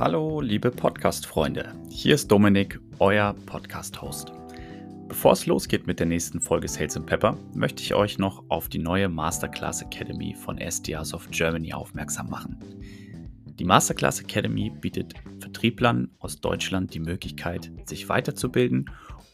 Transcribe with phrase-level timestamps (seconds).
[0.00, 1.74] Hallo, liebe Podcast-Freunde.
[1.90, 4.32] Hier ist Dominik, euer Podcast-Host.
[5.08, 8.70] Bevor es losgeht mit der nächsten Folge Sales and Pepper, möchte ich euch noch auf
[8.70, 12.58] die neue Masterclass Academy von SDRs of Germany aufmerksam machen.
[13.58, 18.88] Die Masterclass Academy bietet Vertrieblern aus Deutschland die Möglichkeit, sich weiterzubilden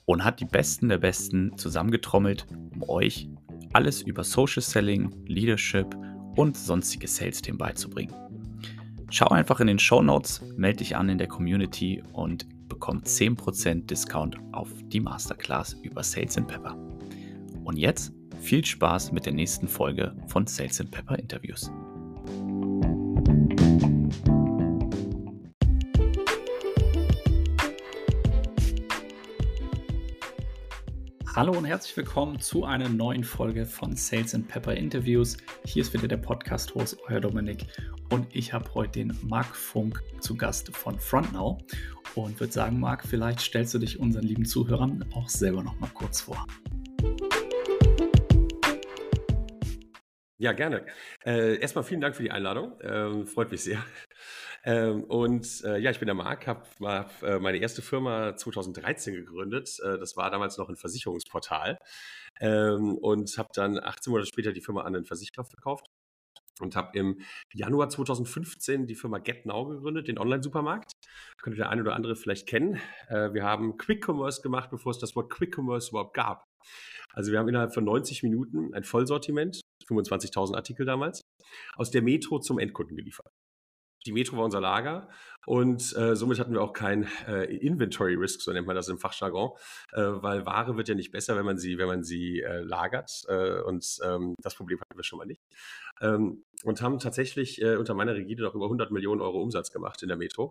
[0.05, 3.29] und hat die Besten der Besten zusammengetrommelt, um euch
[3.73, 5.95] alles über Social Selling, Leadership
[6.35, 8.26] und sonstige Sales-Themen beizubringen.
[9.11, 13.87] Schau einfach in den Show Notes, melde dich an in der Community und bekomm 10%
[13.87, 16.77] Discount auf die Masterclass über Sales and Pepper.
[17.65, 21.71] Und jetzt viel Spaß mit der nächsten Folge von Sales and Pepper Interviews.
[31.37, 35.37] Hallo und herzlich willkommen zu einer neuen Folge von Sales and Pepper Interviews.
[35.67, 37.67] Hier ist wieder der Podcast-Host, euer Dominik.
[38.09, 41.61] Und ich habe heute den Marc Funk zu Gast von FrontNow.
[42.15, 45.91] Und würde sagen, Marc, vielleicht stellst du dich unseren lieben Zuhörern auch selber noch mal
[45.93, 46.47] kurz vor.
[50.39, 50.87] Ja, gerne.
[51.23, 52.73] Äh, erstmal vielen Dank für die Einladung.
[52.81, 53.85] Ähm, freut mich sehr.
[54.67, 59.15] Ähm, und äh, ja, ich bin der Marc, habe hab, äh, meine erste Firma 2013
[59.15, 59.79] gegründet.
[59.81, 61.79] Äh, das war damals noch ein Versicherungsportal.
[62.41, 65.87] Ähm, und habe dann 18 Monate später die Firma an einen Versicherer verkauft
[66.61, 67.21] und habe im
[67.55, 70.93] Januar 2015 die Firma GetNow gegründet, den Online-Supermarkt.
[71.41, 72.81] Könnte der eine oder andere vielleicht kennen.
[73.09, 76.45] Äh, wir haben Quick Commerce gemacht, bevor es das Wort Quick Commerce überhaupt gab.
[77.13, 81.21] Also wir haben innerhalb von 90 Minuten ein Vollsortiment, 25.000 Artikel damals,
[81.77, 83.31] aus der Metro zum Endkunden geliefert
[84.07, 85.09] die Metro war unser Lager
[85.47, 88.99] und äh, somit hatten wir auch kein äh, Inventory Risk, so nennt man das im
[88.99, 89.51] Fachjargon,
[89.93, 93.25] äh, weil Ware wird ja nicht besser, wenn man sie, wenn man sie äh, lagert
[93.29, 95.43] äh, und ähm, das Problem hatten wir schon mal nicht.
[96.01, 100.03] Ähm, und haben tatsächlich äh, unter meiner Rigide noch über 100 Millionen Euro Umsatz gemacht
[100.03, 100.51] in der Metro.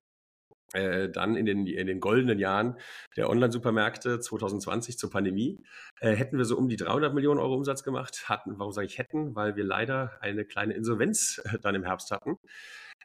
[0.74, 2.78] dann in den, in den goldenen Jahren
[3.16, 5.64] der Online-Supermärkte 2020 zur Pandemie
[6.02, 8.28] hätten wir so um die 300 Millionen Euro Umsatz gemacht.
[8.28, 9.36] Hatten, warum sage ich hätten?
[9.36, 12.40] Weil wir leider eine kleine Insolvenz dann im Herbst hatten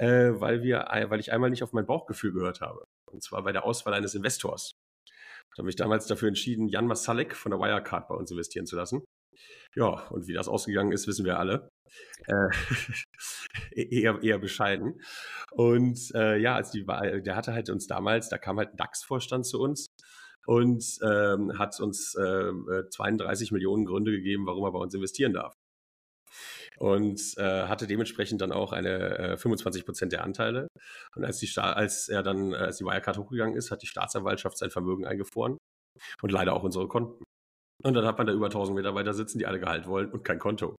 [0.01, 2.87] äh, weil, wir, weil ich einmal nicht auf mein Bauchgefühl gehört habe.
[3.05, 4.73] Und zwar bei der Auswahl eines Investors.
[5.55, 8.77] Da habe ich damals dafür entschieden, Jan Masalek von der Wirecard bei uns investieren zu
[8.77, 9.03] lassen.
[9.75, 11.69] Ja, und wie das ausgegangen ist, wissen wir alle.
[12.27, 12.49] Äh,
[13.73, 15.03] eher, eher bescheiden.
[15.51, 19.45] Und äh, ja, als die, der hatte halt uns damals, da kam halt ein DAX-Vorstand
[19.45, 19.87] zu uns
[20.47, 22.53] und ähm, hat uns äh,
[22.89, 25.60] 32 Millionen Gründe gegeben, warum er bei uns investieren darf
[26.81, 30.69] und äh, hatte dementsprechend dann auch eine äh, 25 Prozent der Anteile.
[31.15, 34.57] Und als, die als er dann, äh, als die Wirecard hochgegangen ist, hat die Staatsanwaltschaft
[34.57, 35.59] sein Vermögen eingefroren
[36.23, 37.23] und leider auch unsere Konten.
[37.83, 40.39] Und dann hat man da über 1000 Mitarbeiter sitzen, die alle Gehalt wollen und kein
[40.39, 40.77] Konto.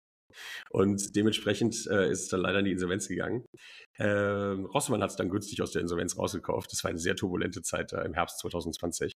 [0.71, 3.45] Und dementsprechend äh, ist es dann leider in die Insolvenz gegangen.
[3.97, 6.71] Äh, Rossmann hat es dann günstig aus der Insolvenz rausgekauft.
[6.71, 9.13] Das war eine sehr turbulente Zeit äh, im Herbst 2020.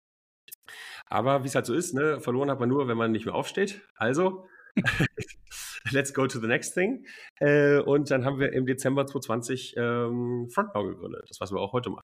[1.06, 3.34] Aber wie es halt so ist, ne, verloren hat man nur, wenn man nicht mehr
[3.34, 3.80] aufsteht.
[3.96, 4.46] Also
[5.92, 7.06] let's go to the next thing.
[7.40, 11.24] Äh, und dann haben wir im Dezember 2020 ähm, Frontnow gegründet.
[11.28, 12.04] Das, was wir auch heute machen.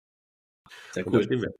[0.91, 1.53] Sehr cool.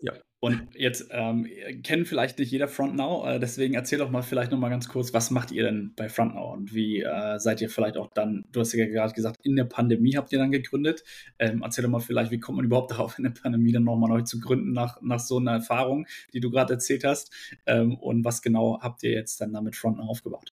[0.00, 0.14] Und ja.
[0.42, 1.46] Und jetzt ähm,
[1.82, 5.12] kennen vielleicht nicht jeder FrontNow, äh, deswegen erzähl doch mal vielleicht noch mal ganz kurz,
[5.12, 8.60] was macht ihr denn bei FrontNow und wie äh, seid ihr vielleicht auch dann, du
[8.60, 11.04] hast ja gerade gesagt, in der Pandemie habt ihr dann gegründet.
[11.38, 14.08] Ähm, erzähl doch mal vielleicht, wie kommt man überhaupt darauf, in der Pandemie dann nochmal
[14.08, 17.34] neu zu gründen nach, nach so einer Erfahrung, die du gerade erzählt hast
[17.66, 20.54] ähm, und was genau habt ihr jetzt dann damit FrontNow aufgebaut?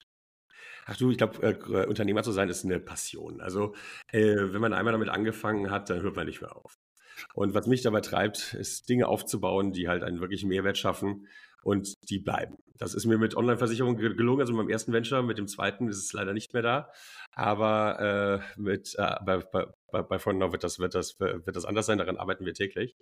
[0.85, 3.41] Ach du, ich glaube, äh, Unternehmer zu sein ist eine Passion.
[3.41, 3.75] Also,
[4.11, 6.77] äh, wenn man einmal damit angefangen hat, dann hört man nicht mehr auf.
[7.33, 11.27] Und was mich dabei treibt, ist Dinge aufzubauen, die halt einen wirklichen Mehrwert schaffen
[11.63, 12.57] und die bleiben.
[12.77, 15.97] Das ist mir mit Online-Versicherung gelungen, also mit meinem ersten Venture, mit dem zweiten ist
[15.97, 16.89] es leider nicht mehr da.
[17.31, 21.85] Aber äh, mit, äh, bei, bei, bei Frontnow wird das, wird, das, wird das anders
[21.85, 22.97] sein, daran arbeiten wir täglich.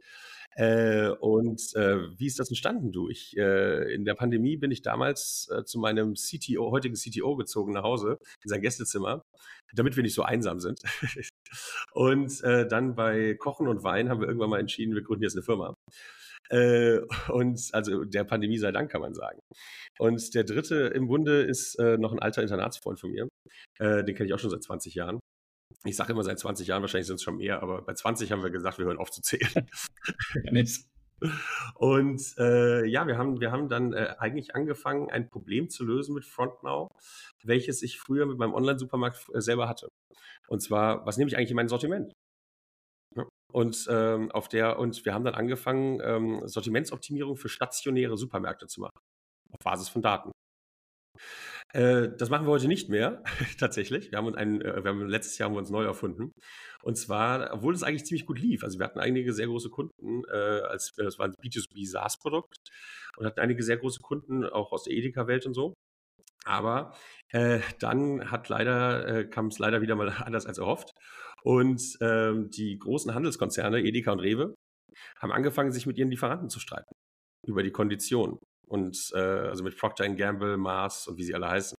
[0.56, 3.10] Äh, und äh, wie ist das entstanden, du?
[3.10, 7.74] Ich, äh, in der Pandemie bin ich damals äh, zu meinem CTO, heutigen CTO gezogen
[7.74, 9.24] nach Hause, in sein Gästezimmer,
[9.74, 10.82] damit wir nicht so einsam sind.
[11.94, 15.36] und äh, dann bei Kochen und Wein haben wir irgendwann mal entschieden, wir gründen jetzt
[15.36, 15.74] eine Firma.
[16.50, 17.00] Äh,
[17.30, 19.40] und also der Pandemie sei Dank, kann man sagen.
[20.00, 23.28] Und der dritte im Bunde ist noch ein alter Internatsfreund von mir.
[23.80, 25.20] den kenne ich auch schon seit 20 Jahren
[25.84, 28.44] ich sage immer seit 20 Jahren, wahrscheinlich sind es schon mehr, aber bei 20 haben
[28.44, 29.70] wir gesagt, wir hören auf zu zählen.
[31.76, 36.16] Und äh, ja, wir haben, wir haben dann äh, eigentlich angefangen, ein Problem zu lösen
[36.16, 36.90] mit FrontNow,
[37.44, 39.88] welches ich früher mit meinem Online-Supermarkt äh, selber hatte.
[40.48, 42.12] Und zwar, was nehme ich eigentlich in mein Sortiment?
[43.52, 48.82] Und ähm, auf der, und wir haben dann angefangen, ähm, Sortimentsoptimierung für stationäre Supermärkte zu
[48.82, 48.98] machen.
[49.52, 50.32] Auf Basis von Daten.
[51.74, 53.24] Äh, das machen wir heute nicht mehr,
[53.60, 54.12] tatsächlich.
[54.12, 56.32] Wir haben, einen, äh, wir haben letztes Jahr haben wir uns neu erfunden.
[56.84, 58.64] Und zwar, obwohl es eigentlich ziemlich gut lief.
[58.64, 62.58] Also wir hatten einige sehr große Kunden, äh, als das war ein B2B SaaS-Produkt
[63.18, 65.74] und hatten einige sehr große Kunden auch aus der Edeka-Welt und so.
[66.44, 66.96] Aber
[67.30, 70.92] äh, dann hat leider, äh, kam es leider wieder mal anders als erhofft.
[71.44, 74.56] Und ähm, die großen Handelskonzerne, Edeka und Rewe,
[75.20, 76.94] haben angefangen, sich mit ihren Lieferanten zu streiten
[77.48, 78.38] über die Konditionen.
[78.72, 81.76] Und äh, also mit Procter Gamble, Mars und wie sie alle heißen.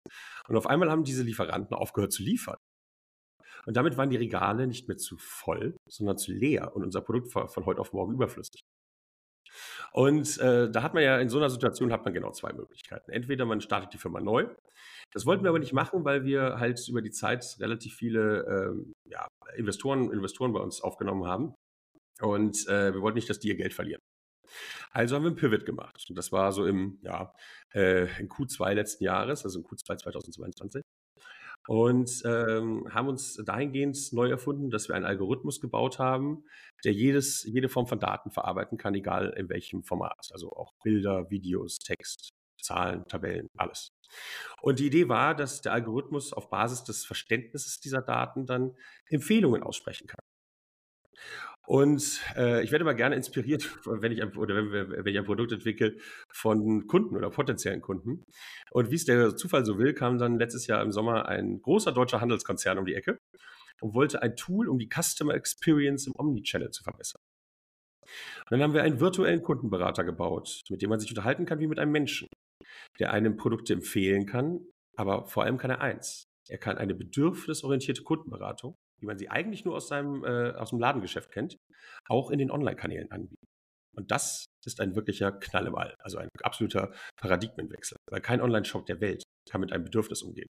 [0.46, 2.58] Und auf einmal haben diese Lieferanten aufgehört zu liefern.
[3.64, 7.34] Und damit waren die Regale nicht mehr zu voll, sondern zu leer und unser Produkt
[7.34, 8.60] war von heute auf morgen überflüssig.
[9.92, 13.10] Und äh, da hat man ja in so einer Situation hat man genau zwei Möglichkeiten.
[13.10, 14.48] Entweder man startet die Firma neu.
[15.12, 18.92] Das wollten wir aber nicht machen, weil wir halt über die Zeit relativ viele ähm,
[19.08, 21.54] ja, Investoren, Investoren bei uns aufgenommen haben.
[22.20, 24.00] Und äh, wir wollten nicht, dass die ihr Geld verlieren.
[24.90, 26.06] Also haben wir ein Pivot gemacht.
[26.08, 27.34] Und das war so im, ja,
[27.74, 30.82] äh, in Q2 letzten Jahres, also im Q2 2022
[31.68, 36.44] und ähm, haben uns dahingehend neu erfunden, dass wir einen Algorithmus gebaut haben,
[36.84, 40.28] der jedes, jede Form von Daten verarbeiten kann, egal in welchem Format.
[40.32, 43.90] Also auch Bilder, Videos, Text, Zahlen, Tabellen, alles.
[44.60, 48.74] Und die Idee war, dass der Algorithmus auf Basis des Verständnisses dieser Daten dann
[49.06, 50.20] Empfehlungen aussprechen kann.
[51.66, 55.24] Und äh, ich werde immer gerne inspiriert, wenn ich ein, oder wenn, wenn ich ein
[55.24, 55.96] Produkt entwickle,
[56.32, 58.24] von Kunden oder potenziellen Kunden.
[58.70, 61.92] Und wie es der Zufall so will, kam dann letztes Jahr im Sommer ein großer
[61.92, 63.18] deutscher Handelskonzern um die Ecke
[63.80, 67.20] und wollte ein Tool, um die Customer Experience im Omnichannel zu verbessern.
[68.02, 71.68] Und dann haben wir einen virtuellen Kundenberater gebaut, mit dem man sich unterhalten kann wie
[71.68, 72.28] mit einem Menschen,
[72.98, 74.60] der einem Produkte empfehlen kann,
[74.96, 76.24] aber vor allem kann er eins.
[76.48, 80.78] Er kann eine bedürfnisorientierte Kundenberatung wie man sie eigentlich nur aus, seinem, äh, aus dem
[80.78, 81.58] Ladengeschäft kennt,
[82.08, 83.44] auch in den Online-Kanälen anbieten.
[83.94, 87.98] Und das ist ein wirklicher Knall im All, also ein absoluter Paradigmenwechsel.
[88.10, 90.48] Weil kein Online-Shop der Welt kann mit einem Bedürfnis umgehen.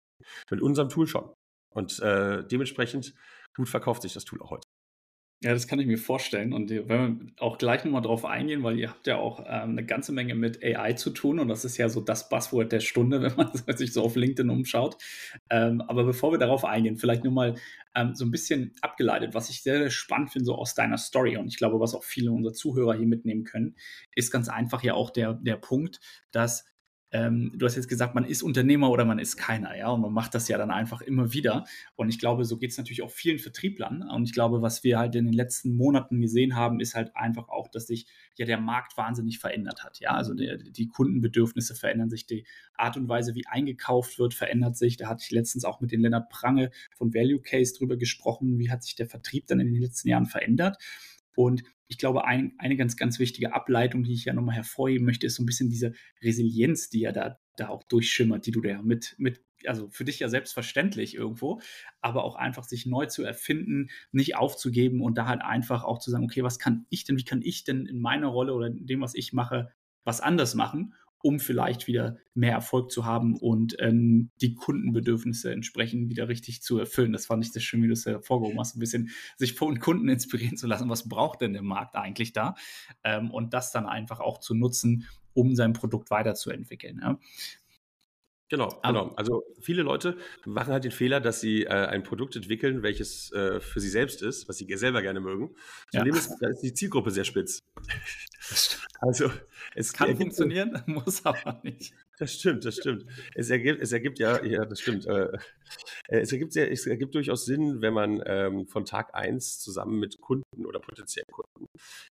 [0.50, 1.34] Mit unserem Tool schon.
[1.74, 3.14] Und äh, dementsprechend
[3.58, 4.65] gut verkauft sich das Tool auch heute.
[5.46, 6.54] Ja, das kann ich mir vorstellen.
[6.54, 9.86] Und wenn wir auch gleich nochmal drauf eingehen, weil ihr habt ja auch ähm, eine
[9.86, 13.22] ganze Menge mit AI zu tun und das ist ja so das Buzzword der Stunde,
[13.22, 14.98] wenn man sich so auf LinkedIn umschaut.
[15.52, 17.54] Ähm, aber bevor wir darauf eingehen, vielleicht nur mal
[17.94, 21.38] ähm, so ein bisschen abgeleitet, was ich sehr, sehr spannend finde, so aus deiner Story
[21.38, 23.76] und ich glaube, was auch viele unserer Zuhörer hier mitnehmen können,
[24.16, 26.00] ist ganz einfach ja auch der, der Punkt,
[26.32, 26.66] dass
[27.16, 30.12] ähm, du hast jetzt gesagt, man ist Unternehmer oder man ist keiner, ja, und man
[30.12, 31.64] macht das ja dann einfach immer wieder.
[31.96, 34.04] Und ich glaube, so geht es natürlich auch vielen Vertrieblern.
[34.10, 37.48] Und ich glaube, was wir halt in den letzten Monaten gesehen haben, ist halt einfach
[37.48, 40.02] auch, dass sich ja der Markt wahnsinnig verändert hat.
[40.02, 44.76] Ja, also der, die Kundenbedürfnisse verändern sich, die Art und Weise, wie eingekauft wird, verändert
[44.76, 44.98] sich.
[44.98, 48.70] Da hatte ich letztens auch mit den Lennart Prange von Value Case drüber gesprochen, wie
[48.70, 50.78] hat sich der Vertrieb dann in den letzten Jahren verändert.
[51.36, 55.28] Und ich glaube, ein, eine ganz, ganz wichtige Ableitung, die ich ja nochmal hervorheben möchte,
[55.28, 58.70] ist so ein bisschen diese Resilienz, die ja da, da auch durchschimmert, die du da
[58.70, 61.62] ja mit, mit, also für dich ja selbstverständlich irgendwo,
[62.02, 66.10] aber auch einfach sich neu zu erfinden, nicht aufzugeben und da halt einfach auch zu
[66.10, 68.88] sagen, okay, was kann ich denn, wie kann ich denn in meiner Rolle oder in
[68.88, 69.72] dem, was ich mache,
[70.04, 70.94] was anders machen
[71.26, 76.78] um vielleicht wieder mehr Erfolg zu haben und ähm, die Kundenbedürfnisse entsprechend wieder richtig zu
[76.78, 77.14] erfüllen.
[77.14, 80.08] Das fand ich das schön, wie du es hervorgehoben hast, ein bisschen sich von Kunden
[80.08, 80.88] inspirieren zu lassen.
[80.88, 82.54] Was braucht denn der Markt eigentlich da?
[83.04, 87.00] Ähm, und das dann einfach auch zu nutzen, um sein Produkt weiterzuentwickeln.
[87.02, 87.20] Ja.
[88.50, 89.12] Genau, genau.
[89.16, 93.60] Also viele Leute machen halt den Fehler, dass sie äh, ein Produkt entwickeln, welches äh,
[93.60, 95.56] für sie selbst ist, was sie selber gerne mögen.
[95.92, 96.20] Zudem ja.
[96.20, 97.64] ist, ist die Zielgruppe sehr spitz.
[99.00, 99.32] Also
[99.74, 101.94] es kann funktionieren, muss aber nicht.
[102.18, 103.06] Das stimmt, das stimmt.
[103.34, 105.06] Es ergibt, es ergibt ja, ja, das stimmt.
[105.06, 105.34] Äh,
[106.08, 110.22] äh es, ergibt es ergibt durchaus Sinn, wenn man ähm, von Tag 1 zusammen mit
[110.22, 111.68] Kunden oder potenziellen Kunden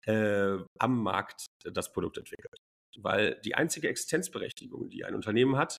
[0.06, 2.56] äh, am Markt das Produkt entwickelt.
[2.98, 5.78] Weil die einzige Existenzberechtigung, die ein Unternehmen hat,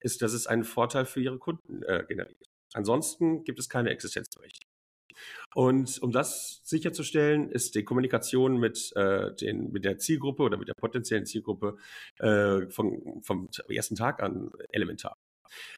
[0.00, 2.46] ist, dass es einen Vorteil für ihre Kunden äh, generiert.
[2.74, 4.77] Ansonsten gibt es keine Existenzberechtigung.
[5.54, 10.68] Und um das sicherzustellen, ist die Kommunikation mit, äh, den, mit der Zielgruppe oder mit
[10.68, 11.76] der potenziellen Zielgruppe
[12.18, 15.16] äh, von, vom ersten Tag an elementar.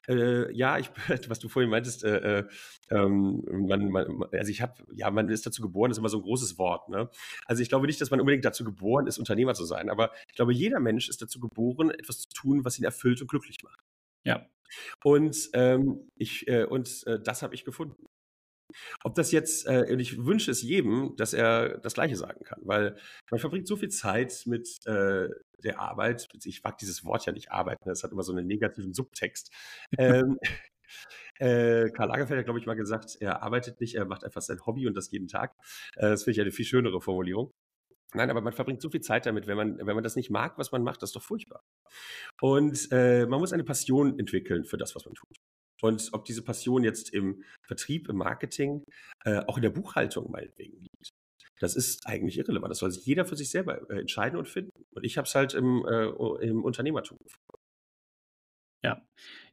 [0.07, 0.89] Äh, ja, ich,
[1.29, 2.47] was du vorhin meintest, äh, äh,
[2.89, 6.23] ähm, man, man, also ich habe, ja, man ist dazu geboren, ist immer so ein
[6.23, 6.89] großes Wort.
[6.89, 7.09] Ne?
[7.45, 10.35] Also ich glaube nicht, dass man unbedingt dazu geboren ist, Unternehmer zu sein, aber ich
[10.35, 13.79] glaube, jeder Mensch ist dazu geboren, etwas zu tun, was ihn erfüllt und glücklich macht.
[14.23, 14.45] Ja.
[15.03, 18.05] Und ähm, ich äh, und äh, das habe ich gefunden.
[19.03, 22.59] Ob das jetzt, äh, und ich wünsche es jedem, dass er das Gleiche sagen kann,
[22.63, 22.95] weil
[23.29, 25.29] man verbringt so viel Zeit mit äh,
[25.63, 26.27] der Arbeit.
[26.43, 29.51] Ich mag dieses Wort ja nicht arbeiten, das hat immer so einen negativen Subtext.
[29.97, 30.37] ähm,
[31.39, 34.63] äh, Karl Lagerfeld hat, glaube ich, mal gesagt, er arbeitet nicht, er macht einfach sein
[34.65, 35.55] Hobby und das jeden Tag.
[35.95, 37.51] Äh, das finde ich eine viel schönere Formulierung.
[38.13, 40.57] Nein, aber man verbringt so viel Zeit damit, wenn man, wenn man das nicht mag,
[40.57, 41.63] was man macht, das ist doch furchtbar.
[42.41, 45.37] Und äh, man muss eine Passion entwickeln für das, was man tut.
[45.81, 48.83] Und ob diese Passion jetzt im Vertrieb, im Marketing,
[49.25, 51.11] äh, auch in der Buchhaltung meinetwegen liegt,
[51.59, 52.71] das ist eigentlich irrelevant.
[52.71, 54.71] Das soll sich jeder für sich selber äh, entscheiden und finden.
[54.91, 56.07] Und ich habe es halt im, äh,
[56.45, 57.60] im Unternehmertum gefunden.
[58.83, 59.01] Ja,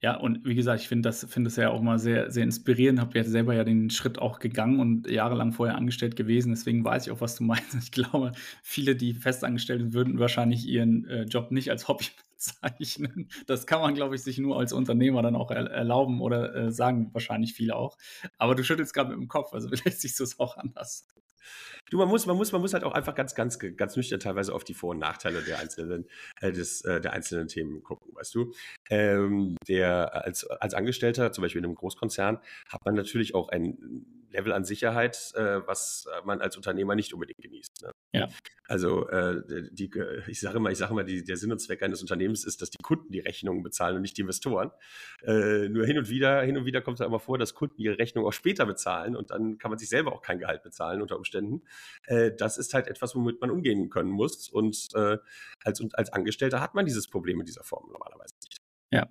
[0.01, 3.01] ja, und wie gesagt, ich finde das, finde es ja auch mal sehr, sehr inspirierend.
[3.01, 6.51] Habe ja selber ja den Schritt auch gegangen und jahrelang vorher angestellt gewesen.
[6.51, 7.75] Deswegen weiß ich auch, was du meinst.
[7.75, 8.33] Ich glaube,
[8.63, 13.29] viele, die festangestellt sind, würden wahrscheinlich ihren äh, Job nicht als Hobby bezeichnen.
[13.47, 16.73] Das kann man, glaube ich, sich nur als Unternehmer dann auch er erlauben oder äh,
[16.73, 17.99] sagen wahrscheinlich viele auch.
[18.39, 21.07] Aber du schüttelst gerade mit dem Kopf, also vielleicht siehst du es auch anders.
[21.91, 24.55] Du, man muss, man muss, man muss halt auch einfach ganz, ganz, ganz nüchtern teilweise
[24.55, 26.07] auf die Vor- und Nachteile der einzelnen,
[26.41, 28.53] äh, des, äh, der einzelnen Themen gucken, weißt du?
[28.91, 32.39] Ähm, der als, als Angestellter, zum Beispiel in einem Großkonzern,
[32.69, 37.39] hat man natürlich auch ein Level an Sicherheit, äh, was man als Unternehmer nicht unbedingt
[37.39, 37.83] genießt.
[37.83, 37.93] Ne?
[38.13, 38.29] Ja.
[38.67, 39.91] Also äh, die,
[40.27, 42.69] ich sage immer, ich sage immer, die, der Sinn und Zweck eines Unternehmens ist, dass
[42.69, 44.71] die Kunden die Rechnungen bezahlen und nicht die Investoren.
[45.23, 47.99] Äh, nur hin und wieder, hin und wieder kommt es immer vor, dass Kunden ihre
[47.99, 51.17] Rechnung auch später bezahlen und dann kann man sich selber auch kein Gehalt bezahlen unter
[51.17, 51.63] Umständen.
[52.05, 54.49] Äh, das ist halt etwas, womit man umgehen können muss.
[54.51, 55.17] Und äh,
[55.65, 58.59] als, als Angestellter hat man dieses Problem in dieser Form normalerweise nicht.
[58.91, 59.09] Ja,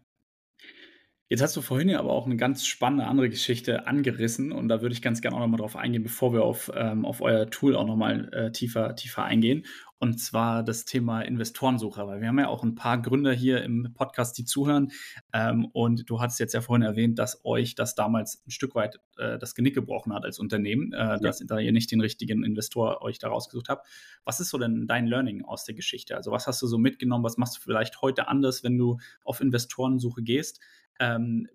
[1.29, 4.81] Jetzt hast du vorhin ja aber auch eine ganz spannende andere Geschichte angerissen und da
[4.81, 7.75] würde ich ganz gerne auch nochmal drauf eingehen, bevor wir auf, ähm, auf euer Tool
[7.75, 9.65] auch nochmal äh, tiefer, tiefer eingehen.
[9.99, 13.93] Und zwar das Thema Investorensuche, weil wir haben ja auch ein paar Gründer hier im
[13.95, 14.91] Podcast, die zuhören.
[15.33, 18.99] Ähm, und du hattest jetzt ja vorhin erwähnt, dass euch das damals ein Stück weit
[19.17, 21.17] äh, das Genick gebrochen hat als Unternehmen, äh, ja.
[21.17, 23.87] dass da ihr nicht den richtigen Investor euch da rausgesucht habt.
[24.23, 26.15] Was ist so denn dein Learning aus der Geschichte?
[26.15, 27.23] Also was hast du so mitgenommen?
[27.23, 30.61] Was machst du vielleicht heute anders, wenn du auf Investorensuche gehst?
[30.99, 31.49] Ähm,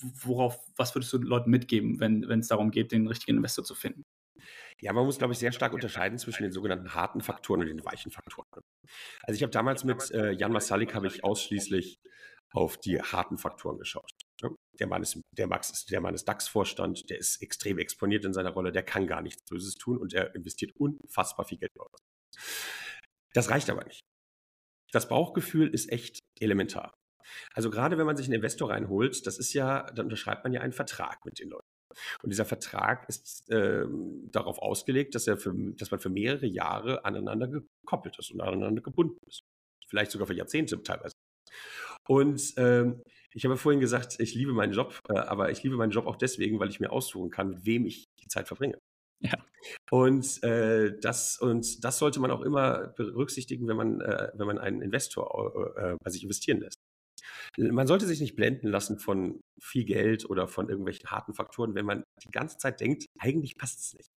[0.00, 4.04] worauf, was würdest du Leuten mitgeben, wenn es darum geht, den richtigen Investor zu finden?
[4.80, 7.84] Ja, man muss, glaube ich, sehr stark unterscheiden zwischen den sogenannten harten Faktoren und den
[7.84, 8.48] weichen Faktoren.
[9.22, 12.00] Also ich habe damals mit äh, Jan Masalik habe ich ausschließlich
[12.52, 14.10] auf die harten Faktoren geschaut.
[14.78, 18.32] Der Mann ist, der Max ist, der Mann ist DAX-Vorstand, der ist extrem exponiert in
[18.32, 21.70] seiner Rolle, der kann gar nichts Böses tun und er investiert unfassbar viel Geld.
[23.34, 24.00] Das reicht aber nicht.
[24.90, 26.92] Das Bauchgefühl ist echt elementar.
[27.54, 30.60] Also gerade wenn man sich einen Investor reinholt, das ist ja, dann unterschreibt man ja
[30.60, 31.66] einen Vertrag mit den Leuten.
[32.22, 33.84] Und dieser Vertrag ist äh,
[34.30, 38.82] darauf ausgelegt, dass, er für, dass man für mehrere Jahre aneinander gekoppelt ist und aneinander
[38.82, 39.42] gebunden ist.
[39.88, 41.14] Vielleicht sogar für Jahrzehnte teilweise.
[42.08, 43.02] Und ähm,
[43.34, 46.16] ich habe vorhin gesagt, ich liebe meinen Job, äh, aber ich liebe meinen Job auch
[46.16, 48.78] deswegen, weil ich mir aussuchen kann, mit wem ich die Zeit verbringe.
[49.20, 49.34] Ja.
[49.90, 54.58] Und, äh, das, und das sollte man auch immer berücksichtigen, wenn man, äh, wenn man
[54.58, 56.78] einen Investor äh, bei sich investieren lässt.
[57.58, 61.84] Man sollte sich nicht blenden lassen von viel Geld oder von irgendwelchen harten Faktoren, wenn
[61.84, 64.08] man die ganze Zeit denkt, eigentlich passt es nicht.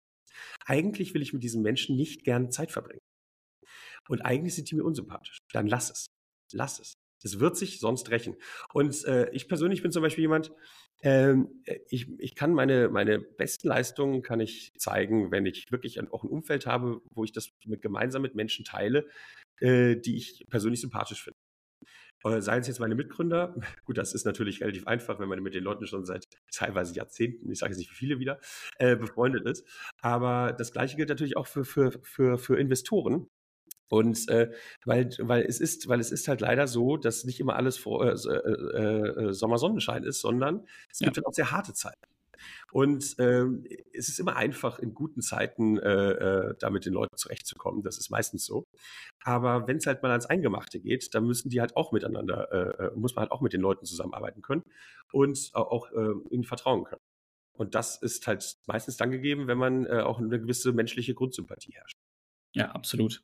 [0.67, 3.01] Eigentlich will ich mit diesen Menschen nicht gerne Zeit verbringen.
[4.09, 5.39] Und eigentlich sind die mir unsympathisch.
[5.53, 6.07] Dann lass es.
[6.53, 6.95] Lass es.
[7.25, 8.37] Es wird sich sonst rächen.
[8.73, 10.53] Und äh, ich persönlich bin zum Beispiel jemand,
[11.03, 16.23] ähm, ich, ich kann meine, meine besten Leistungen kann ich zeigen, wenn ich wirklich auch
[16.23, 19.09] ein Umfeld habe, wo ich das mit, gemeinsam mit Menschen teile,
[19.61, 21.39] äh, die ich persönlich sympathisch finde.
[22.25, 23.55] Äh, seien es jetzt meine Mitgründer,
[23.85, 27.51] gut, das ist natürlich relativ einfach, wenn man mit den Leuten schon seit teilweise Jahrzehnten,
[27.51, 28.39] ich sage jetzt nicht wie viele wieder,
[28.79, 29.67] äh, befreundet ist.
[30.01, 33.29] Aber das Gleiche gilt natürlich auch für, für, für, für Investoren.
[33.89, 34.51] Und äh,
[34.85, 38.05] weil, weil es ist, weil es ist halt leider so, dass nicht immer alles vor,
[38.05, 42.14] äh, äh, äh Sommersonnenschein ist, sondern es gibt halt auch sehr harte Zeiten.
[42.73, 47.17] Und ähm, es ist immer einfach, in guten Zeiten äh, äh, da mit den Leuten
[47.17, 47.83] zurechtzukommen.
[47.83, 48.65] Das ist meistens so.
[49.23, 52.87] Aber wenn es halt mal ans Eingemachte geht, dann müssen die halt auch miteinander, äh,
[52.87, 54.63] äh muss man halt auch mit den Leuten zusammenarbeiten können
[55.13, 57.01] und auch äh, ihnen vertrauen können.
[57.57, 61.73] Und das ist halt meistens dann gegeben, wenn man äh, auch eine gewisse menschliche Grundsympathie
[61.73, 61.97] herrscht.
[62.55, 63.23] Ja, absolut.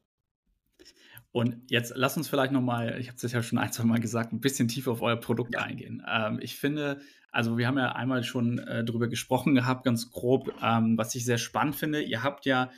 [1.32, 4.32] Und jetzt lass uns vielleicht nochmal, ich habe es ja schon ein, zwei Mal gesagt,
[4.32, 5.60] ein bisschen tiefer auf euer Produkt ja.
[5.60, 6.02] eingehen.
[6.08, 10.52] Ähm, ich finde, also wir haben ja einmal schon äh, drüber gesprochen gehabt, ganz grob,
[10.60, 12.02] ähm, was ich sehr spannend finde.
[12.02, 12.70] Ihr habt ja,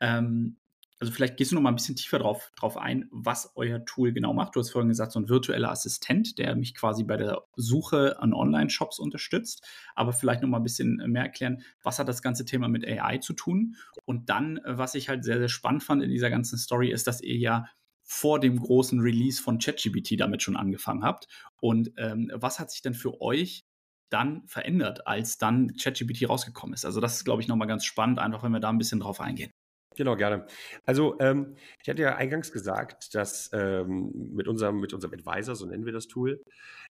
[0.00, 0.56] ähm,
[1.00, 4.12] also vielleicht gehst du noch mal ein bisschen tiefer drauf, drauf ein, was euer Tool
[4.12, 4.54] genau macht.
[4.54, 8.32] Du hast vorhin gesagt, so ein virtueller Assistent, der mich quasi bei der Suche an
[8.32, 9.66] Online-Shops unterstützt.
[9.96, 13.18] Aber vielleicht noch mal ein bisschen mehr erklären, was hat das ganze Thema mit AI
[13.18, 13.74] zu tun?
[14.04, 17.20] Und dann, was ich halt sehr, sehr spannend fand in dieser ganzen Story, ist, dass
[17.20, 17.66] ihr ja
[18.06, 21.26] vor dem großen Release von ChatGPT damit schon angefangen habt.
[21.60, 23.64] Und ähm, was hat sich denn für euch
[24.10, 26.84] dann verändert, als dann ChatGPT rausgekommen ist?
[26.84, 29.20] Also das ist, glaube ich, nochmal ganz spannend, einfach wenn wir da ein bisschen drauf
[29.20, 29.50] eingehen.
[29.96, 30.46] Genau, gerne.
[30.84, 35.66] Also ähm, ich hatte ja eingangs gesagt, dass ähm, mit, unserem, mit unserem Advisor, so
[35.66, 36.42] nennen wir das Tool,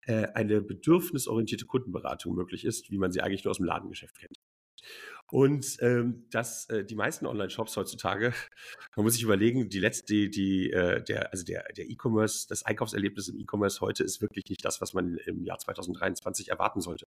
[0.06, 4.38] äh, eine bedürfnisorientierte Kundenberatung möglich ist, wie man sie eigentlich nur aus dem Ladengeschäft kennt.
[5.32, 8.34] Und ähm, dass äh, die meisten Online-Shops heutzutage,
[8.96, 13.30] man muss sich überlegen, die letzte, die, äh, der, also der, der E-Commerce, das Einkaufserlebnis
[13.30, 17.08] im E-Commerce heute ist wirklich nicht das, was man im Jahr 2023 erwarten sollte.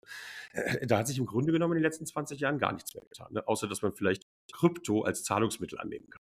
[0.53, 3.03] Äh, da hat sich im Grunde genommen in den letzten 20 Jahren gar nichts mehr
[3.03, 3.47] getan, ne?
[3.47, 4.23] außer dass man vielleicht
[4.53, 6.21] Krypto als Zahlungsmittel annehmen kann.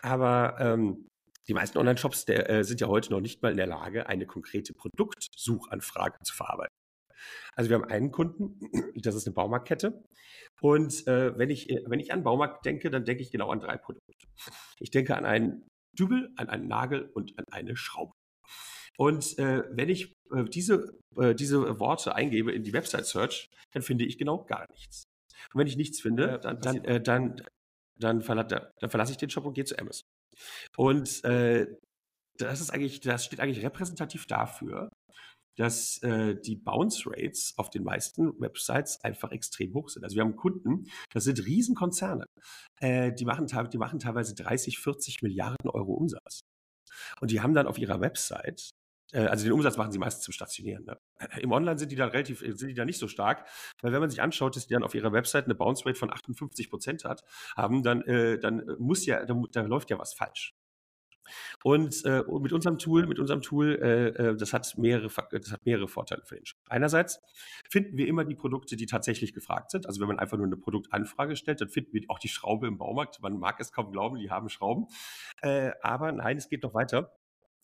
[0.00, 1.08] Aber ähm,
[1.48, 4.72] die meisten Online-Shops äh, sind ja heute noch nicht mal in der Lage, eine konkrete
[4.72, 6.74] Produktsuchanfrage zu verarbeiten.
[7.54, 8.60] Also wir haben einen Kunden,
[8.96, 10.04] das ist eine Baumarktkette.
[10.60, 13.60] Und äh, wenn, ich, äh, wenn ich an Baumarkt denke, dann denke ich genau an
[13.60, 14.12] drei Produkte.
[14.80, 18.12] Ich denke an einen Dübel, an einen Nagel und an eine Schraube.
[18.96, 23.82] Und äh, wenn ich äh, diese, äh, diese Worte eingebe in die Website Search, dann
[23.82, 25.04] finde ich genau gar nichts.
[25.52, 27.40] Und wenn ich nichts finde, dann, dann, äh, dann,
[27.96, 30.08] dann, verla dann verlasse ich den Shop und gehe zu Amazon.
[30.76, 31.66] Und äh,
[32.38, 34.90] das ist eigentlich, das steht eigentlich repräsentativ dafür,
[35.58, 40.04] dass äh, die Bounce Rates auf den meisten Websites einfach extrem hoch sind.
[40.04, 42.24] Also wir haben Kunden, das sind Riesenkonzerne,
[42.80, 46.40] äh, die, machen, die machen teilweise 30, 40 Milliarden Euro Umsatz.
[47.20, 48.70] Und die haben dann auf ihrer Website
[49.12, 50.84] äh, also den Umsatz machen sie meistens zum Stationieren.
[50.84, 50.98] Ne?
[51.40, 53.48] Im Online sind die dann relativ, sind die dann nicht so stark,
[53.80, 56.12] weil wenn man sich anschaut, dass die dann auf ihrer Website eine Bounce Rate von
[56.12, 57.24] 58 Prozent hat,
[57.56, 60.54] haben, dann, äh, dann muss ja, da, da läuft ja was falsch.
[61.62, 65.64] Und äh, mit unserem Tool, mit unserem Tool, äh, äh das hat mehrere, das hat
[65.64, 66.58] mehrere Vorteile für den Shop.
[66.68, 67.20] Einerseits
[67.68, 69.86] finden wir immer die Produkte, die tatsächlich gefragt sind.
[69.86, 72.78] Also wenn man einfach nur eine Produktanfrage stellt, dann finden wir auch die Schraube im
[72.78, 73.20] Baumarkt.
[73.22, 74.86] Man mag es kaum glauben, die haben Schrauben.
[75.42, 77.12] Äh, aber nein, es geht noch weiter.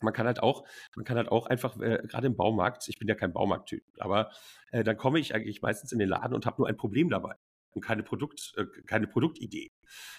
[0.00, 0.64] Man kann halt auch,
[0.96, 4.30] man kann halt auch einfach, äh, gerade im Baumarkt, ich bin ja kein Baumarkttyp, aber
[4.70, 7.36] äh, dann komme ich eigentlich meistens in den Laden und habe nur ein Problem dabei
[7.74, 9.72] und keine Produkt, äh, keine Produktidee.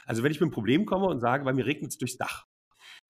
[0.06, 2.46] Also wenn ich mit einem Problem komme und sage, bei mir regnet es durchs Dach,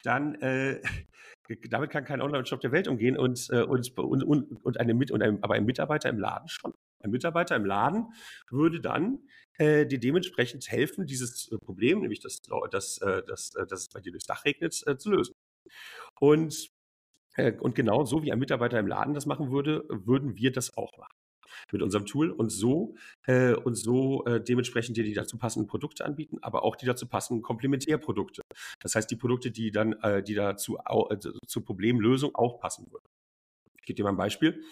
[0.06, 0.82] dann äh,
[1.70, 5.22] damit kann kein Online-Shop der Welt umgehen und, äh, und, und, und, eine Mit und
[5.22, 6.74] ein, aber ein Mitarbeiter im Laden schon.
[7.04, 8.14] Ein Mitarbeiter im Laden
[8.50, 9.20] würde dann
[9.58, 14.00] äh, dir dementsprechend helfen, dieses äh, Problem, nämlich dass, dass, äh, dass, dass es bei
[14.00, 15.36] dir durchs Dach regnet, äh, zu lösen.
[16.20, 16.72] Und,
[17.36, 20.76] äh, und genau so wie ein Mitarbeiter im Laden das machen würde, würden wir das
[20.78, 21.16] auch machen
[21.72, 22.96] mit unserem Tool und so
[23.28, 27.08] äh, und so äh, dementsprechend dir die dazu passenden Produkte anbieten, aber auch die dazu
[27.08, 28.42] passenden Komplementärprodukte.
[28.80, 33.06] Das heißt, die Produkte, die dann, äh, die dazu äh, zur Problemlösung auch passen würden.
[33.80, 34.64] Ich gebe dir mal ein Beispiel.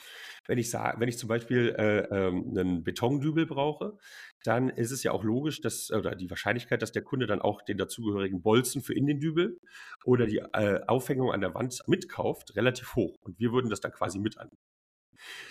[0.48, 3.98] Wenn ich, sage, wenn ich zum Beispiel äh, ähm, einen Betondübel brauche,
[4.44, 7.62] dann ist es ja auch logisch, dass, oder die Wahrscheinlichkeit, dass der Kunde dann auch
[7.62, 9.60] den dazugehörigen Bolzen für in den Dübel
[10.04, 13.16] oder die äh, Aufhängung an der Wand mitkauft, relativ hoch.
[13.22, 14.73] Und wir würden das dann quasi mit anbieten.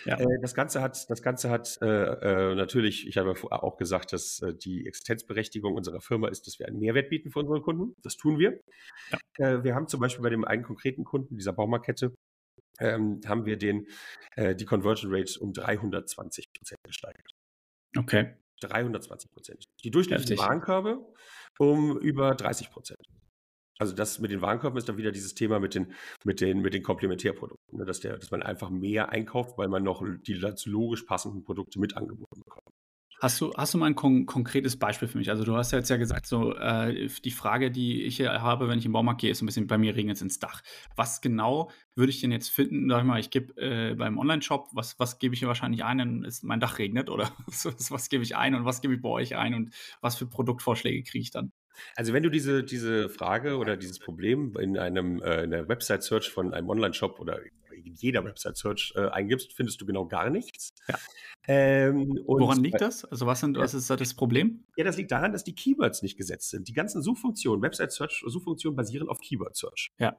[0.05, 0.19] Ja.
[0.19, 4.41] Äh, das Ganze hat, das Ganze hat äh, äh, natürlich, ich habe auch gesagt, dass
[4.41, 7.95] äh, die Existenzberechtigung unserer Firma ist, dass wir einen Mehrwert bieten für unsere Kunden.
[8.03, 8.61] Das tun wir.
[9.39, 9.65] Ja.
[9.65, 12.15] Wir haben zum Beispiel bei dem einen konkreten Kunden, dieser Baumarktkette,
[12.79, 13.87] ähm, haben wir den,
[14.37, 17.33] äh, die Conversion Rate um 320 Prozent gesteigert.
[17.97, 18.35] Okay.
[18.61, 19.65] 320 Prozent.
[19.85, 21.05] Die durchschnittlichen Warenkörbe
[21.59, 23.01] um über 30 Prozent.
[23.79, 25.93] Also das mit den Warenkörben ist dann wieder dieses Thema mit den,
[26.25, 27.85] mit den, mit den Komplementärprodukten, ne?
[27.85, 31.81] dass, der, dass man einfach mehr einkauft, weil man noch die dazu logisch passenden Produkte
[31.81, 32.73] mit angeboten bekommt.
[33.23, 35.31] Hast du, hast du mal ein kon konkretes Beispiel für mich?
[35.31, 38.67] Also du hast ja jetzt ja gesagt, so äh, die Frage, die ich hier habe,
[38.67, 40.61] wenn ich im Baumarkt gehe, ist ein bisschen, bei mir regnet es ins Dach.
[40.97, 42.91] Was genau würde ich denn jetzt finden?
[42.91, 45.99] Sag ich mal, ich gebe äh, beim Online-Shop, was, was gebe ich hier wahrscheinlich ein,
[45.99, 47.11] wenn es mein Dach regnet?
[47.11, 50.17] Oder was, was gebe ich ein und was gebe ich bei euch ein und was
[50.17, 51.53] für Produktvorschläge kriege ich dann?
[51.97, 56.31] Also wenn du diese, diese Frage oder dieses Problem in einem äh, in der Website-Search
[56.31, 57.41] von einem Online-Shop oder
[57.85, 60.75] in jeder Website-Search äh, eingibst, findest du genau gar nichts.
[60.89, 60.99] Ja.
[61.49, 63.05] Ähm, Woran liegt das?
[63.05, 64.65] Also was, sind, was ist da das Problem?
[64.77, 66.69] Ja, das liegt daran, dass die Keywords nicht gesetzt sind.
[66.69, 69.91] Die ganzen Suchfunktionen, Website-Search-Suchfunktionen basieren auf Keyword-Search.
[69.99, 70.17] Ja.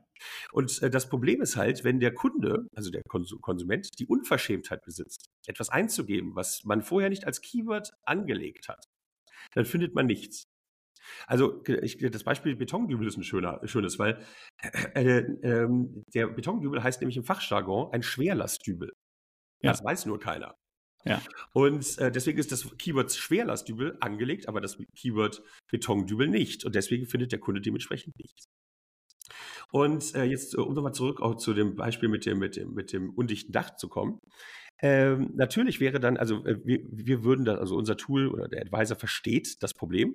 [0.52, 5.30] Und äh, das Problem ist halt, wenn der Kunde, also der Konsument, die Unverschämtheit besitzt,
[5.48, 8.90] etwas einzugeben, was man vorher nicht als Keyword angelegt hat,
[9.54, 10.48] dann findet man nichts.
[11.28, 14.24] Also ich, das Beispiel Betondübel ist ein schöner, schönes, weil
[14.96, 15.68] äh, äh,
[16.14, 18.92] der Betondübel heißt nämlich im Fachjargon ein Schwerlastdübel.
[19.62, 19.72] Ja.
[19.72, 20.56] Das weiß nur keiner.
[21.06, 21.22] Ja.
[21.54, 26.64] Und äh, deswegen ist das Keyword Schwerlastdübel angelegt, aber das Keyword Betondübel nicht.
[26.66, 28.46] Und deswegen findet der Kunde dementsprechend nichts.
[29.72, 32.94] Und äh, jetzt, um nochmal zurück auch zu dem Beispiel mit dem, mit dem, mit
[32.94, 34.20] dem undichten Dach zu kommen.
[34.82, 38.62] Ähm, natürlich wäre dann, also äh, wir, wir würden da, also unser Tool oder der
[38.62, 40.14] Advisor versteht das Problem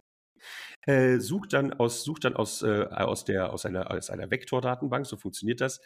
[0.87, 5.07] äh, sucht dann aus, sucht dann aus, äh, aus, der, aus, einer, aus einer Vektordatenbank,
[5.07, 5.81] so funktioniert das,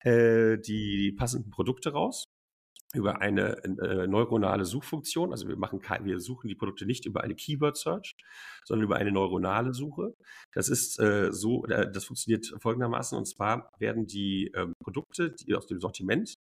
[0.00, 2.26] äh, die passenden Produkte raus
[2.94, 5.32] über eine äh, neuronale Suchfunktion.
[5.32, 8.16] Also wir machen kein, wir suchen die Produkte nicht über eine Keyword Search,
[8.64, 10.14] sondern über eine neuronale Suche.
[10.52, 13.18] Das ist äh, so, äh, das funktioniert folgendermaßen.
[13.18, 16.36] Und zwar werden die ähm, Produkte, die aus dem Sortiment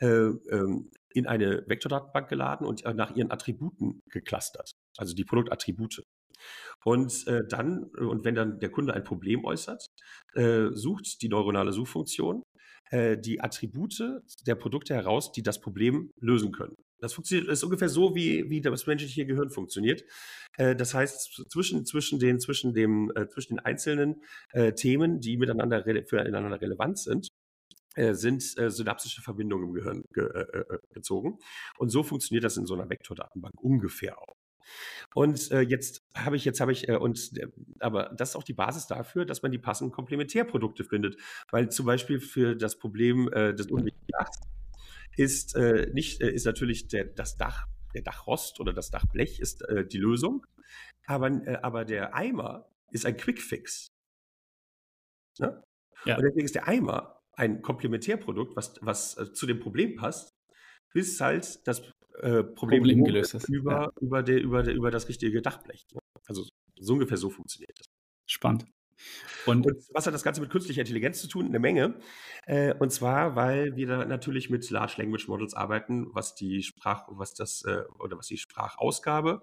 [0.00, 6.02] äh, ähm, in eine Vektordatenbank geladen und äh, nach ihren Attributen geclustert, also die Produktattribute.
[6.84, 9.86] Und äh, dann, und wenn dann der Kunde ein Problem äußert,
[10.34, 12.42] äh, sucht die neuronale Suchfunktion
[12.90, 16.74] äh, die Attribute der Produkte heraus, die das Problem lösen können.
[17.00, 20.02] Das funktioniert ist ungefähr so, wie, wie das menschliche Gehirn funktioniert.
[20.56, 24.22] Äh, das heißt, zwischen, zwischen, den, zwischen, dem, äh, zwischen den einzelnen
[24.52, 27.28] äh, Themen, die miteinander füreinander relevant sind,
[28.12, 31.38] sind äh, synapsische Verbindungen im Gehirn ge äh, gezogen.
[31.78, 34.37] Und so funktioniert das in so einer Vektordatenbank ungefähr auch.
[35.14, 37.48] Und äh, jetzt habe ich, jetzt habe ich, äh, und äh,
[37.80, 41.16] aber das ist auch die Basis dafür, dass man die passenden Komplementärprodukte findet.
[41.50, 44.38] Weil zum Beispiel für das Problem äh, des unwichtigen Dachs
[45.16, 49.64] ist äh, nicht, äh, ist natürlich der, das Dach, der Dachrost oder das Dachblech ist
[49.90, 50.46] die Lösung.
[51.06, 53.90] Aber, aber der Eimer ist ein Quickfix.
[55.38, 55.64] Ne?
[56.04, 56.16] Ja.
[56.16, 60.36] Und deswegen ist der Eimer ein Komplementärprodukt, was, was zu dem Problem passt,
[60.92, 61.82] bis halt das
[62.20, 63.48] äh, Problem, Problem gelöst ist.
[63.48, 63.92] Über, ja.
[64.00, 65.86] über, der, über, der, über das richtige Dachblech.
[65.92, 66.00] Ne?
[66.26, 66.44] Also
[66.78, 67.86] so ungefähr so funktioniert das.
[68.26, 68.66] Spannend.
[69.46, 71.46] Und, und, was hat das Ganze mit künstlicher Intelligenz zu tun?
[71.46, 72.00] Eine Menge.
[72.46, 77.04] Äh, und zwar, weil wir da natürlich mit Large Language Models arbeiten, was die Sprach,
[77.08, 79.42] was das äh, oder was die Sprachausgabe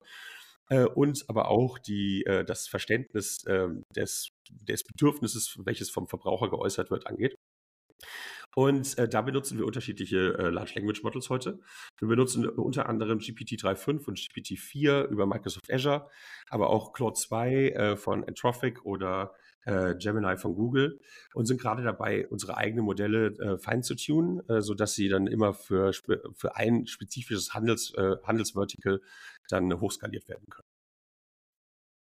[0.70, 6.50] äh, und aber auch die, äh, das Verständnis ähm, des, des Bedürfnisses, welches vom Verbraucher
[6.50, 7.36] geäußert wird, angeht.
[8.56, 11.60] Und äh, da benutzen wir unterschiedliche äh, Large Language Models heute.
[12.00, 16.10] Wir benutzen unter anderem GPT 3.5 und GPT 4 über Microsoft Azure,
[16.50, 19.34] aber auch Claude 2 äh, von Anthropic oder
[19.66, 21.00] äh, Gemini von Google
[21.34, 25.28] und sind gerade dabei, unsere eigenen Modelle äh, fein zu tunen, äh, sodass sie dann
[25.28, 29.02] immer für, für ein spezifisches Handels, äh, Handelsvertical
[29.50, 30.65] dann hochskaliert werden können.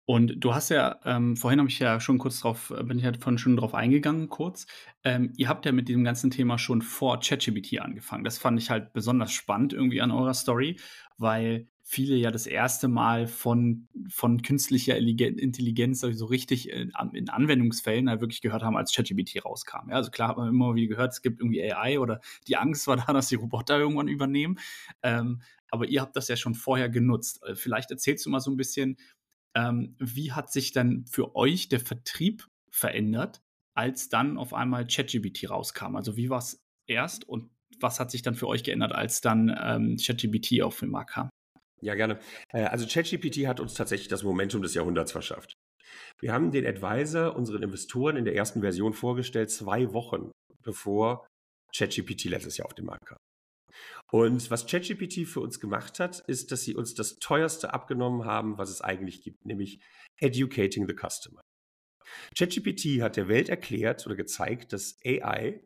[0.07, 3.05] Und du hast ja, ähm, vorhin habe ich ja schon kurz drauf, äh, bin ich
[3.05, 4.67] ja vorhin schon drauf eingegangen, kurz.
[5.03, 8.25] Ähm, ihr habt ja mit diesem ganzen Thema schon vor ChatGPT angefangen.
[8.25, 10.79] Das fand ich halt besonders spannend irgendwie an eurer Story,
[11.17, 18.09] weil viele ja das erste Mal von, von künstlicher Intelligenz so richtig in, in Anwendungsfällen
[18.09, 19.89] halt wirklich gehört haben, als ChatGPT rauskam.
[19.91, 22.87] Ja, also klar hat man immer wieder gehört, es gibt irgendwie AI oder die Angst
[22.87, 24.59] war da, dass die Roboter irgendwann übernehmen.
[25.03, 25.41] Ähm,
[25.71, 27.43] aber ihr habt das ja schon vorher genutzt.
[27.43, 28.97] Äh, vielleicht erzählst du mal so ein bisschen,
[29.55, 33.43] ähm, wie hat sich dann für euch der Vertrieb verändert,
[33.75, 35.97] als dann auf einmal ChatGPT rauskam?
[35.97, 39.49] Also wie war es erst und was hat sich dann für euch geändert, als dann
[39.61, 41.31] ähm, ChatGPT auf den Markt kam?
[41.81, 42.19] Ja, gerne.
[42.53, 45.55] Äh, also ChatGPT hat uns tatsächlich das Momentum des Jahrhunderts verschafft.
[46.21, 50.31] Wir haben den Advisor unseren Investoren in der ersten Version vorgestellt, zwei Wochen
[50.63, 51.27] bevor
[51.77, 53.19] ChatGPT letztes Jahr auf den Markt kam.
[54.15, 58.59] Und was ChatGPT für uns gemacht hat, ist, dass sie uns das teuerste abgenommen haben,
[58.59, 59.81] was es eigentlich gibt, nämlich
[60.19, 61.41] Educating the Customer.
[62.39, 65.65] ChatGPT hat der Welt erklärt oder gezeigt, dass AI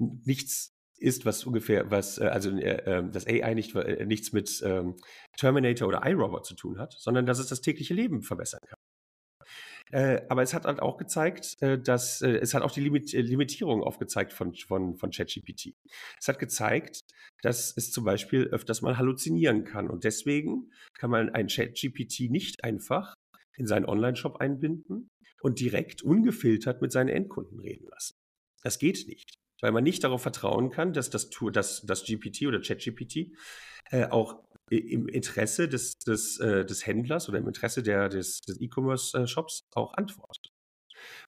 [0.00, 4.60] nichts ist, was ungefähr, was, äh, also äh, ähm, dass AI nicht, äh, nichts mit
[4.66, 4.96] ähm,
[5.36, 8.83] Terminator oder iRobot zu tun hat, sondern dass es das tägliche Leben verbessern kann.
[9.90, 13.12] Äh, aber es hat halt auch gezeigt, äh, dass äh, es hat auch die Limit
[13.12, 15.74] Limitierung aufgezeigt von, von, von ChatGPT.
[16.18, 17.00] Es hat gezeigt,
[17.42, 19.90] dass es zum Beispiel öfters mal halluzinieren kann.
[19.90, 23.14] Und deswegen kann man ein ChatGPT nicht einfach
[23.56, 28.16] in seinen Online-Shop einbinden und direkt ungefiltert mit seinen Endkunden reden lassen.
[28.62, 32.60] Das geht nicht, weil man nicht darauf vertrauen kann, dass das, dass das GPT oder
[32.60, 33.32] ChatGPT
[33.90, 38.60] äh, auch im Interesse des, des, äh, des Händlers oder im Interesse der, des, des
[38.60, 40.54] E-Commerce-Shops auch antwortet.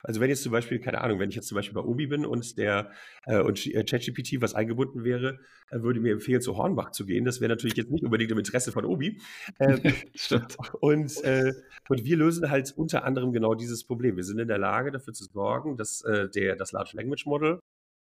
[0.03, 2.25] Also wenn jetzt zum Beispiel, keine Ahnung, wenn ich jetzt zum Beispiel bei Obi bin
[2.25, 2.91] und der
[3.25, 7.25] äh, und äh, ChatGPT was eingebunden wäre, äh, würde mir empfehlen, zu Hornbach zu gehen.
[7.25, 9.21] Das wäre natürlich jetzt nicht unbedingt im Interesse von Obi.
[9.59, 9.81] Ähm,
[10.15, 10.57] Stimmt.
[10.79, 11.53] Und, äh,
[11.89, 14.15] und wir lösen halt unter anderem genau dieses Problem.
[14.15, 17.59] Wir sind in der Lage, dafür zu sorgen, dass äh, der, das Large Language Model,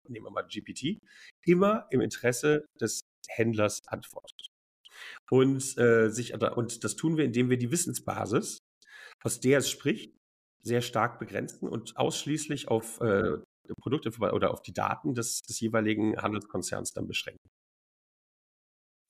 [0.08, 1.00] nehmen wir mal GPT,
[1.46, 4.50] immer im Interesse des Händlers antwortet.
[5.30, 8.60] Und, äh, sich, und das tun wir, indem wir die Wissensbasis,
[9.24, 10.16] aus der es spricht,
[10.62, 13.38] sehr stark begrenzen und ausschließlich auf äh,
[13.82, 17.50] Produkte oder auf die Daten des, des jeweiligen Handelskonzerns dann beschränken.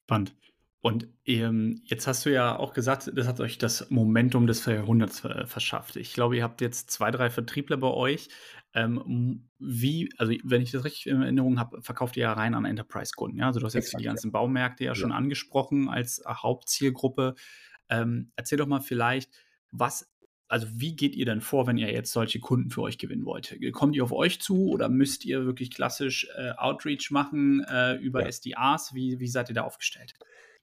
[0.07, 0.35] Spannend.
[0.81, 5.25] Und ähm, jetzt hast du ja auch gesagt, das hat euch das Momentum des Jahrhunderts
[5.25, 5.97] äh, verschafft.
[5.97, 8.29] Ich glaube, ihr habt jetzt zwei, drei Vertriebler bei euch.
[8.73, 12.65] Ähm, wie, also wenn ich das richtig in Erinnerung habe, verkauft ihr ja rein an
[12.65, 13.37] Enterprise-Kunden.
[13.37, 13.47] Ja?
[13.47, 14.31] Also du hast jetzt Exakt, die ganzen ja.
[14.31, 17.35] Baumärkte ja, ja, schon angesprochen als Hauptzielgruppe.
[17.89, 19.31] Ähm, erzähl doch mal vielleicht,
[19.71, 20.11] was
[20.49, 23.55] also wie geht ihr denn vor, wenn ihr jetzt solche Kunden für euch gewinnen wollt?
[23.71, 28.21] Kommt ihr auf euch zu oder müsst ihr wirklich klassisch äh, Outreach machen äh, über
[28.21, 28.27] ja.
[28.27, 28.95] SDRs?
[28.95, 30.15] Wie, wie seid ihr da aufgestellt?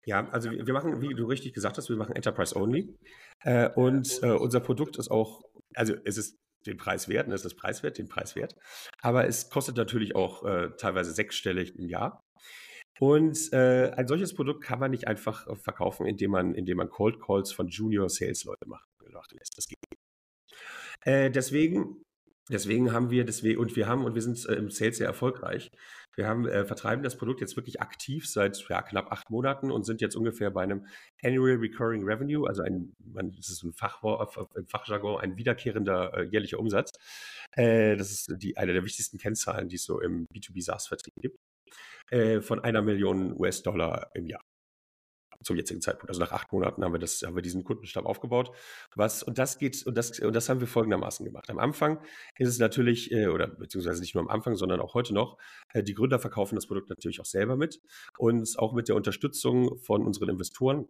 [0.04, 2.96] Ja, also wir machen, wie du richtig gesagt hast, wir machen Enterprise Only.
[3.42, 5.42] Äh, und äh, unser Produkt ist auch,
[5.74, 8.54] also es ist den Preis wert, es ist preiswert, den Preis wert.
[9.00, 12.22] Aber es kostet natürlich auch äh, teilweise sechsstellig im Jahr.
[12.98, 16.88] Und äh, ein solches Produkt kann man nicht einfach äh, verkaufen, indem man, indem man
[16.88, 18.88] Cold Calls von Junior Sales Leute macht.
[19.54, 19.78] Das geht.
[21.02, 22.02] Äh, deswegen,
[22.50, 25.70] deswegen haben wir, deswegen, und wir haben, und wir sind äh, im Sales sehr erfolgreich.
[26.16, 29.84] Wir haben, äh, vertreiben das Produkt jetzt wirklich aktiv seit ja, knapp acht Monaten und
[29.84, 30.86] sind jetzt ungefähr bei einem
[31.22, 33.74] Annual Recurring Revenue, also ein, man, das ist ein
[34.54, 36.92] im Fachjargon ein wiederkehrender äh, jährlicher Umsatz.
[37.52, 41.38] Äh, das ist die, eine der wichtigsten Kennzahlen, die es so im B2B SaaS-Vertrieb gibt,
[42.10, 44.42] äh, von einer Million US-Dollar im Jahr
[45.42, 46.08] zum jetzigen Zeitpunkt.
[46.08, 48.50] Also nach acht Monaten haben wir das, haben wir diesen Kundenstab aufgebaut.
[48.94, 51.50] Was, und das geht, und das, und das haben wir folgendermaßen gemacht.
[51.50, 52.00] Am Anfang
[52.38, 55.38] ist es natürlich, äh, oder beziehungsweise nicht nur am Anfang, sondern auch heute noch,
[55.72, 57.80] äh, die Gründer verkaufen das Produkt natürlich auch selber mit
[58.18, 60.88] und auch mit der Unterstützung von unseren Investoren.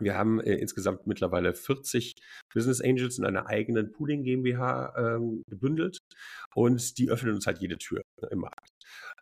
[0.00, 2.14] Wir haben äh, insgesamt mittlerweile 40
[2.52, 5.98] Business Angels in einer eigenen Pooling GmbH ähm, gebündelt
[6.54, 8.70] und die öffnen uns halt jede Tür im Markt.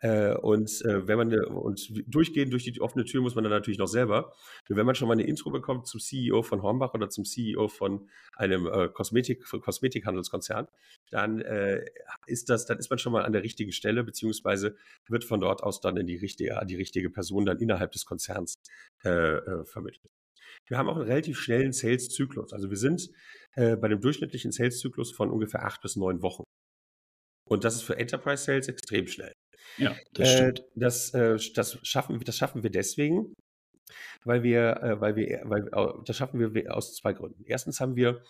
[0.01, 3.77] Äh, und äh, wenn man und durchgehen durch die offene Tür muss man dann natürlich
[3.77, 4.33] noch selber.
[4.67, 8.09] Wenn man schon mal eine Intro bekommt zum CEO von Hornbach oder zum CEO von
[8.35, 10.67] einem äh, Kosmetik, Kosmetikhandelskonzern,
[11.11, 11.85] dann äh,
[12.27, 14.75] ist das, dann ist man schon mal an der richtigen Stelle, beziehungsweise
[15.07, 18.59] wird von dort aus dann in die richtige, die richtige Person dann innerhalb des Konzerns
[19.03, 20.09] äh, äh, vermittelt.
[20.67, 22.53] Wir haben auch einen relativ schnellen Sales-Zyklus.
[22.53, 23.09] Also wir sind
[23.53, 26.43] äh, bei einem durchschnittlichen Sales-Zyklus von ungefähr acht bis neun Wochen.
[27.47, 29.33] Und das ist für Enterprise Sales extrem schnell.
[29.77, 30.59] Ja, das stimmt.
[30.59, 33.33] Äh, das, äh, das, schaffen, das schaffen wir deswegen,
[34.23, 35.69] weil wir, äh, weil wir, weil,
[36.05, 37.43] das schaffen wir aus zwei Gründen.
[37.45, 38.21] Erstens haben wir,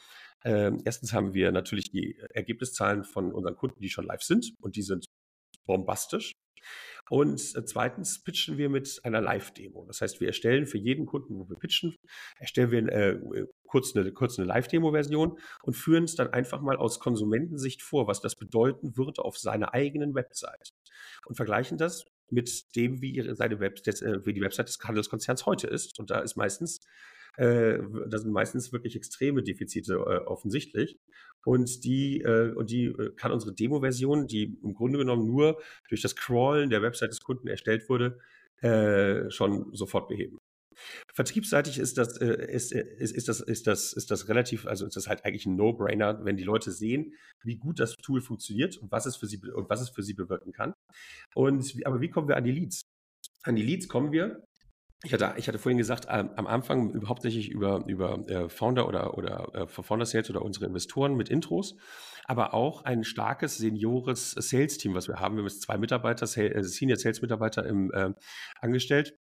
[0.44, 4.76] äh, erstens haben wir natürlich die Ergebniszahlen von unseren Kunden, die schon live sind und
[4.76, 5.06] die sind
[5.70, 6.34] bombastisch.
[7.10, 9.86] Und äh, zweitens pitchen wir mit einer Live-Demo.
[9.86, 11.96] Das heißt, wir erstellen für jeden Kunden, wo wir pitchen,
[12.40, 17.00] erstellen wir äh, kurz eine, kurz eine Live-Demo-Version und führen es dann einfach mal aus
[17.00, 20.72] Konsumentensicht vor, was das bedeuten würde auf seiner eigenen Website.
[21.26, 25.46] Und vergleichen das mit dem, wie, ihre, seine Web, äh, wie die Website des Handelskonzerns
[25.46, 26.00] heute ist.
[26.00, 26.80] Und da ist meistens
[27.40, 31.00] äh, da sind meistens wirklich extreme Defizite äh, offensichtlich.
[31.46, 36.02] Und die, äh, und die äh, kann unsere Demo-Version, die im Grunde genommen nur durch
[36.02, 38.20] das Crawlen der Website des Kunden erstellt wurde,
[38.62, 40.38] äh, schon sofort beheben.
[41.14, 44.98] Vertriebsseitig ist das, äh, ist, ist, ist, das, ist, das, ist das relativ, also ist
[44.98, 48.92] das halt eigentlich ein No-Brainer, wenn die Leute sehen, wie gut das Tool funktioniert und
[48.92, 50.74] was es für sie, und was es für sie bewirken kann.
[51.36, 52.82] Und, aber wie kommen wir an die Leads?
[53.44, 54.44] An die Leads kommen wir
[55.04, 59.18] ich hatte, ich hatte vorhin gesagt, ähm, am Anfang hauptsächlich über, über äh, Founder oder,
[59.18, 61.76] oder äh, Founder Sales oder unsere Investoren mit Intros,
[62.26, 65.36] aber auch ein starkes, seniores Sales-Team, was wir haben.
[65.36, 68.12] Wir haben jetzt zwei Mitarbeiter, äh, Senior Sales Mitarbeiter im, äh,
[68.60, 69.19] angestellt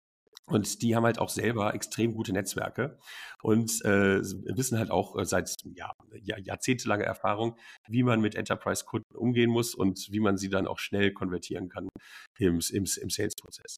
[0.46, 2.98] und die haben halt auch selber extrem gute Netzwerke
[3.42, 7.56] und äh, wissen halt auch äh, seit ja, jahrzehntelanger Erfahrung,
[7.88, 11.88] wie man mit Enterprise-Kunden umgehen muss und wie man sie dann auch schnell konvertieren kann
[12.38, 13.76] im, im, im Sales-Prozess.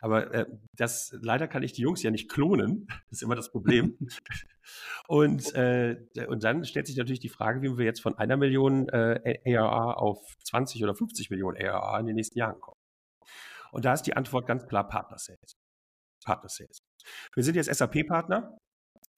[0.00, 2.86] Aber äh, das leider kann ich die Jungs ja nicht klonen.
[2.88, 3.96] Das ist immer das Problem.
[5.06, 8.88] und, äh, und dann stellt sich natürlich die Frage, wie wir jetzt von einer Million
[8.88, 12.78] äh, ARR auf 20 oder 50 Millionen ARR in den nächsten Jahren kommen.
[13.70, 15.67] Und da ist die Antwort ganz klar Partner-Sales.
[16.28, 16.82] Partner Sales.
[17.34, 18.58] Wir sind jetzt SAP-Partner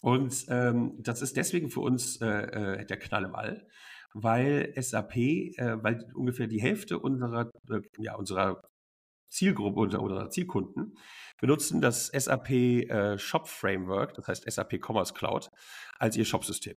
[0.01, 3.67] und ähm, das ist deswegen für uns äh, äh, der Knall im All,
[4.15, 8.63] weil SAP, äh, weil ungefähr die Hälfte unserer, äh, ja, unserer
[9.29, 10.97] Zielgruppe oder, oder Zielkunden
[11.41, 15.51] benutzen das SAP äh, Shop Framework, das heißt SAP Commerce Cloud,
[15.99, 16.77] als ihr Shopsystem.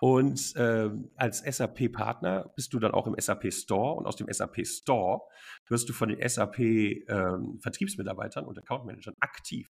[0.00, 4.66] Und äh, als SAP-Partner bist du dann auch im SAP Store und aus dem SAP
[4.66, 5.20] Store
[5.68, 9.68] wirst du von den SAP-Vertriebsmitarbeitern ähm, und Account-Managern aktiv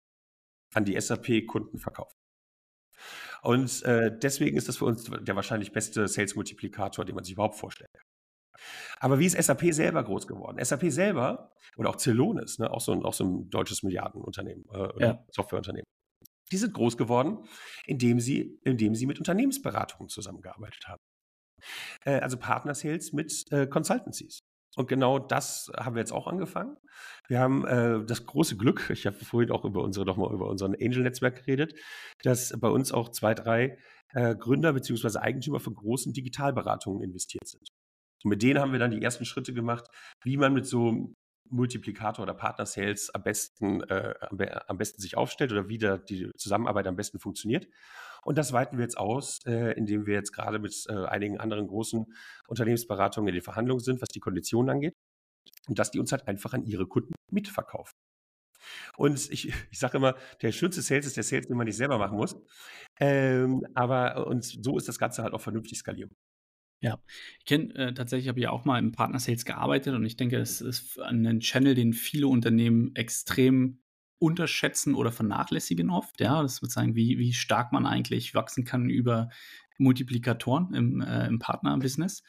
[0.74, 2.16] an die SAP-Kunden verkauft.
[3.42, 7.56] Und äh, deswegen ist das für uns der wahrscheinlich beste Sales-Multiplikator, den man sich überhaupt
[7.56, 8.06] vorstellen kann.
[8.98, 10.64] Aber wie ist SAP selber groß geworden?
[10.64, 14.88] SAP selber oder auch Celonis, ne, auch, so ein, auch so ein deutsches Milliardenunternehmen, äh,
[15.00, 15.24] ja.
[15.30, 15.84] Softwareunternehmen,
[16.54, 17.38] die sind groß geworden,
[17.84, 21.02] indem sie, indem sie mit Unternehmensberatungen zusammengearbeitet haben.
[22.04, 24.38] Äh, also Partner Sales mit äh, Consultancies.
[24.76, 26.76] Und genau das haben wir jetzt auch angefangen.
[27.26, 30.48] Wir haben äh, das große Glück, ich habe vorhin auch über unsere noch mal über
[30.48, 31.74] unseren Angel-Netzwerk geredet,
[32.22, 33.76] dass bei uns auch zwei, drei
[34.10, 35.18] äh, Gründer bzw.
[35.18, 37.68] Eigentümer von großen Digitalberatungen investiert sind.
[38.22, 39.88] Und mit denen haben wir dann die ersten Schritte gemacht,
[40.22, 41.12] wie man mit so
[41.50, 44.14] Multiplikator oder Partner Sales am besten, äh,
[44.66, 47.68] am, besten sich aufstellt oder wie da die Zusammenarbeit am besten funktioniert.
[48.22, 51.66] Und das weiten wir jetzt aus, äh, indem wir jetzt gerade mit äh, einigen anderen
[51.66, 52.06] großen
[52.48, 54.94] Unternehmensberatungen in den Verhandlungen sind, was die Konditionen angeht.
[55.68, 57.92] Und dass die uns halt einfach an ihre Kunden mitverkaufen.
[58.96, 61.98] Und ich, ich sage immer, der schönste Sales ist der Sales, den man nicht selber
[61.98, 62.36] machen muss.
[62.98, 66.16] Ähm, aber und so ist das Ganze halt auch vernünftig skalierbar.
[66.84, 66.98] Ja,
[67.38, 70.36] ich kenne äh, tatsächlich, habe ich auch mal im Partner Sales gearbeitet und ich denke,
[70.36, 73.78] es ist ein Channel, den viele Unternehmen extrem
[74.18, 76.20] unterschätzen oder vernachlässigen oft.
[76.20, 79.30] Ja, das wird sagen, wie, wie stark man eigentlich wachsen kann über
[79.78, 82.22] Multiplikatoren im, äh, im Partner-Business.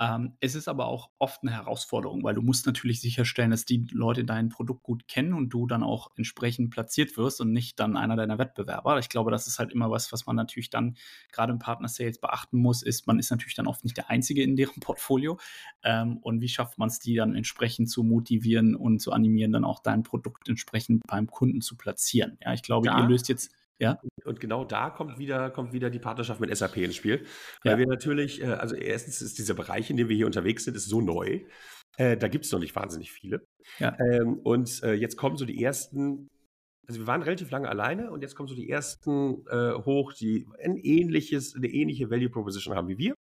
[0.00, 3.84] Ähm, es ist aber auch oft eine Herausforderung, weil du musst natürlich sicherstellen, dass die
[3.90, 7.96] Leute dein Produkt gut kennen und du dann auch entsprechend platziert wirst und nicht dann
[7.96, 8.98] einer deiner Wettbewerber.
[9.00, 10.96] Ich glaube, das ist halt immer was, was man natürlich dann
[11.32, 14.42] gerade im Partner Sales beachten muss, ist, man ist natürlich dann oft nicht der Einzige
[14.42, 15.38] in deren Portfolio.
[15.82, 19.64] Ähm, und wie schafft man es, die dann entsprechend zu motivieren und zu animieren, dann
[19.64, 22.38] auch dein Produkt entsprechend beim Kunden zu platzieren?
[22.40, 23.00] Ja, ich glaube, ja.
[23.00, 24.00] ihr löst jetzt ja.
[24.24, 27.24] Und genau da kommt wieder, kommt wieder die Partnerschaft mit SAP ins Spiel.
[27.62, 27.78] Weil ja.
[27.78, 30.88] wir natürlich, äh, also erstens ist dieser Bereich, in dem wir hier unterwegs sind, ist
[30.88, 31.42] so neu.
[31.96, 33.46] Äh, da gibt es noch nicht wahnsinnig viele.
[33.78, 33.96] Ja.
[34.00, 36.28] Ähm, und äh, jetzt kommen so die ersten,
[36.88, 40.48] also wir waren relativ lange alleine und jetzt kommen so die ersten äh, hoch, die
[40.62, 43.14] ein ähnliches, eine ähnliche Value Proposition haben wie wir.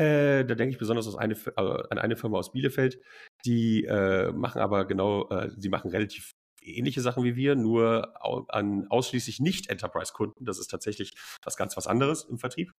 [0.00, 3.00] Da denke ich besonders eine, an eine Firma aus Bielefeld,
[3.44, 3.84] die
[4.32, 8.14] machen aber genau, sie machen relativ ähnliche Sachen wie wir, nur
[8.52, 10.44] an ausschließlich nicht Enterprise-Kunden.
[10.44, 12.72] Das ist tatsächlich was ganz was anderes im Vertrieb.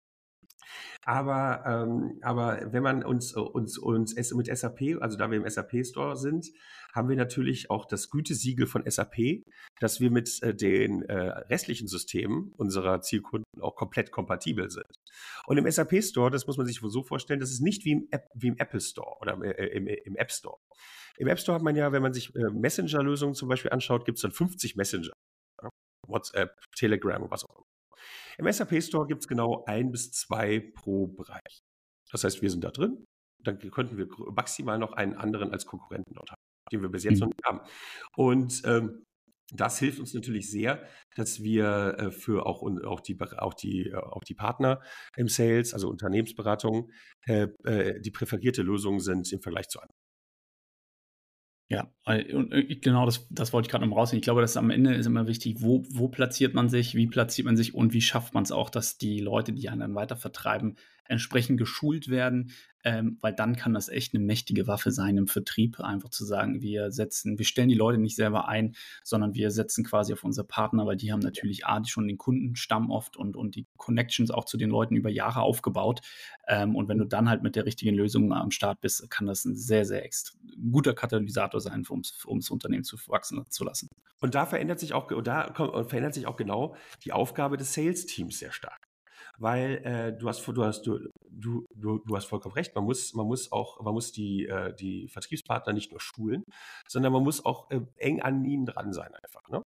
[1.05, 6.17] Aber, ähm, aber wenn man uns, uns, uns mit SAP, also da wir im SAP-Store
[6.17, 6.51] sind,
[6.93, 9.43] haben wir natürlich auch das Gütesiegel von SAP,
[9.79, 14.87] dass wir mit äh, den äh, restlichen Systemen unserer Zielkunden auch komplett kompatibel sind.
[15.47, 18.27] Und im SAP-Store, das muss man sich so vorstellen, das ist nicht wie im, App,
[18.35, 20.57] wie im Apple Store oder äh, im, im App Store.
[21.17, 24.21] Im App Store hat man ja, wenn man sich Messenger-Lösungen zum Beispiel anschaut, gibt es
[24.21, 25.11] dann 50 Messenger.
[26.07, 27.78] WhatsApp, Telegram, was auch immer.
[28.37, 31.63] Im SAP Store gibt es genau ein bis zwei pro Bereich.
[32.11, 33.05] Das heißt, wir sind da drin.
[33.43, 37.15] Dann könnten wir maximal noch einen anderen als Konkurrenten dort haben, den wir bis jetzt
[37.15, 37.19] mhm.
[37.19, 37.61] noch nicht haben.
[38.15, 39.03] Und ähm,
[39.51, 40.85] das hilft uns natürlich sehr,
[41.15, 44.81] dass wir äh, für auch, auch, die, auch, die, äh, auch die Partner
[45.15, 46.91] im Sales, also Unternehmensberatung,
[47.25, 49.95] äh, äh, die präferierte Lösung sind im Vergleich zu anderen.
[51.71, 54.19] Ja, und äh, genau das, das wollte ich gerade noch rausnehmen.
[54.21, 57.45] Ich glaube, das am Ende ist immer wichtig, wo, wo platziert man sich, wie platziert
[57.45, 60.15] man sich und wie schafft man es auch, dass die Leute, die einen dann weiter
[60.15, 62.51] vertreiben, entsprechend geschult werden,
[62.83, 66.61] ähm, weil dann kann das echt eine mächtige Waffe sein im Vertrieb, einfach zu sagen,
[66.61, 70.47] wir setzen, wir stellen die Leute nicht selber ein, sondern wir setzen quasi auf unsere
[70.47, 74.31] Partner, weil die haben natürlich A, die schon den Kundenstamm oft und, und die Connections
[74.31, 76.01] auch zu den Leuten über Jahre aufgebaut.
[76.47, 79.45] Ähm, und wenn du dann halt mit der richtigen Lösung am Start bist, kann das
[79.45, 80.07] ein sehr, sehr
[80.71, 83.89] guter Katalysator sein, um das Unternehmen zu wachsen zu lassen.
[84.21, 85.53] Und da verändert sich auch, da
[85.87, 88.78] verändert sich auch genau die Aufgabe des Sales-Teams sehr stark
[89.39, 90.99] weil äh, du hast du hast du,
[91.29, 92.75] du, du hast vollkommen recht.
[92.75, 96.43] Man muss man muss auch man muss die äh, die Vertriebspartner nicht nur schulen,
[96.87, 99.47] sondern man muss auch äh, eng an ihnen dran sein einfach.
[99.49, 99.61] Ne?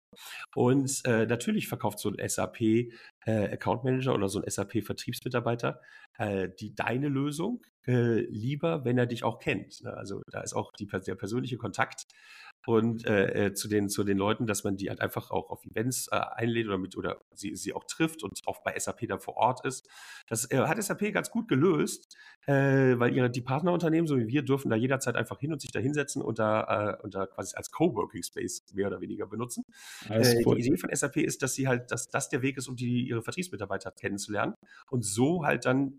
[0.56, 2.92] Und äh, natürlich verkauft so ein SAP äh,
[3.26, 5.82] Account Manager oder so ein SAP Vertriebsmitarbeiter
[6.18, 9.84] äh, die deine Lösung äh, lieber, wenn er dich auch kennt.
[9.84, 9.94] Ne?
[9.94, 12.06] Also da ist auch die, der persönliche Kontakt
[12.66, 15.66] und äh, äh, zu den zu den Leuten, dass man die halt einfach auch auf
[15.66, 19.20] Events äh, einlädt oder mit oder sie, sie auch trifft und auch bei SAP dann
[19.20, 19.90] vor Ort ist.
[20.28, 24.44] Das äh, hat SAP ganz gut gelöst, äh, weil ihre die Partnerunternehmen, so wie wir,
[24.44, 27.56] dürfen da jederzeit einfach hin und sich da hinsetzen und da, äh, und da quasi
[27.56, 29.66] als Coworking Space mehr oder weniger benutzen.
[30.10, 30.56] Cool.
[30.56, 33.08] Die Idee von SAP ist, dass sie halt, dass das der Weg ist, um die
[33.08, 34.56] ihre Vertriebsmitarbeiter kennenzulernen
[34.90, 35.98] und so halt dann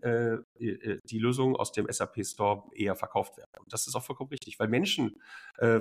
[0.59, 3.51] die Lösungen aus dem SAP Store eher verkauft werden.
[3.59, 5.15] Und das ist auch vollkommen richtig, weil Menschen
[5.57, 5.79] äh,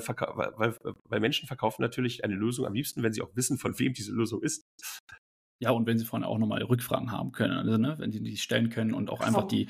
[0.82, 3.92] weil weil Menschen verkaufen natürlich eine Lösung am liebsten, wenn sie auch wissen, von wem
[3.92, 4.66] diese Lösung ist.
[5.60, 8.36] Ja, und wenn sie vorne auch nochmal Rückfragen haben können, also, ne, wenn sie die
[8.36, 9.68] stellen können und auch einfach die,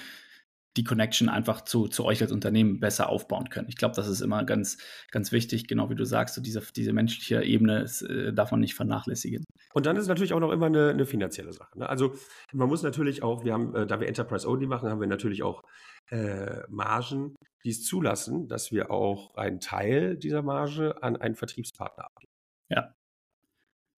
[0.77, 3.69] die Connection einfach zu, zu euch als Unternehmen besser aufbauen können.
[3.69, 4.79] Ich glaube, das ist immer ganz,
[5.11, 8.61] ganz wichtig, genau wie du sagst, so diese, diese menschliche Ebene ist, äh, darf man
[8.61, 9.45] nicht vernachlässigen.
[9.73, 11.79] Und dann ist natürlich auch noch immer eine, eine finanzielle Sache.
[11.79, 11.89] Ne?
[11.89, 12.15] Also
[12.53, 15.43] man muss natürlich auch, wir haben, äh, da wir Enterprise Only machen, haben wir natürlich
[15.43, 15.63] auch
[16.11, 22.05] äh, Margen, die es zulassen, dass wir auch einen Teil dieser Marge an einen Vertriebspartner
[22.05, 22.33] abgeben.
[22.69, 22.95] Ja.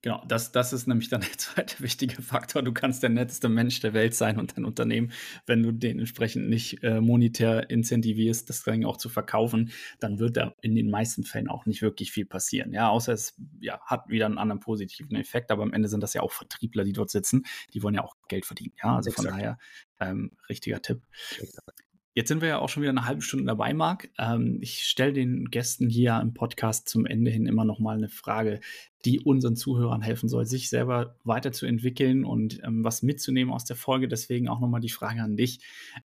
[0.03, 2.63] Genau, das, das ist nämlich dann der zweite wichtige Faktor.
[2.63, 5.11] Du kannst der netteste Mensch der Welt sein und dein Unternehmen,
[5.47, 10.37] wenn du den entsprechend nicht äh, monetär incentivierst, das Ding auch zu verkaufen, dann wird
[10.37, 12.73] da in den meisten Fällen auch nicht wirklich viel passieren.
[12.73, 16.15] Ja, außer es ja, hat wieder einen anderen positiven Effekt, aber am Ende sind das
[16.15, 17.45] ja auch Vertriebler, die dort sitzen.
[17.75, 18.75] Die wollen ja auch Geld verdienen.
[18.81, 19.29] Ja, also Exakt.
[19.29, 19.59] von daher
[19.99, 21.03] ähm, richtiger Tipp.
[21.41, 21.86] Exakt.
[22.17, 24.09] Jetzt sind wir ja auch schon wieder eine halbe Stunde dabei, Marc.
[24.17, 28.09] Ähm, ich stelle den Gästen hier im Podcast zum Ende hin immer noch mal eine
[28.09, 28.61] Frage,
[29.05, 34.09] die unseren Zuhörern helfen soll, sich selber weiterzuentwickeln und ähm, was mitzunehmen aus der Folge.
[34.09, 35.61] Deswegen auch noch mal die Frage an dich.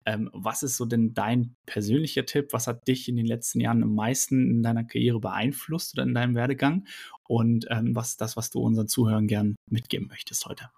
[0.06, 2.50] Ähm, was ist so denn dein persönlicher Tipp?
[2.52, 6.14] Was hat dich in den letzten Jahren am meisten in deiner Karriere beeinflusst oder in
[6.14, 6.88] deinem Werdegang?
[7.24, 10.72] Und ähm, was ist das, was du unseren Zuhörern gern mitgeben möchtest heute?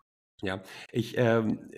[0.44, 1.72] Ja, ich, ähm,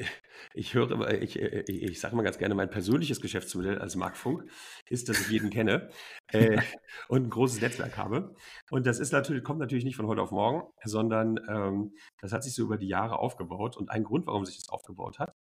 [0.56, 4.18] ich höre ich, äh, ich, ich sage immer ganz gerne, mein persönliches Geschäftsmodell als Mark
[4.18, 4.50] Funk
[4.90, 5.90] ist, dass ich jeden kenne
[6.32, 6.58] äh,
[7.08, 8.34] und ein großes Netzwerk habe.
[8.72, 12.44] Und das ist natürlich, kommt natürlich nicht von heute auf morgen, sondern ähm, das hat
[12.44, 13.78] sich so über die Jahre aufgebaut.
[13.78, 15.36] Und ein Grund, warum sich das aufgebaut hat,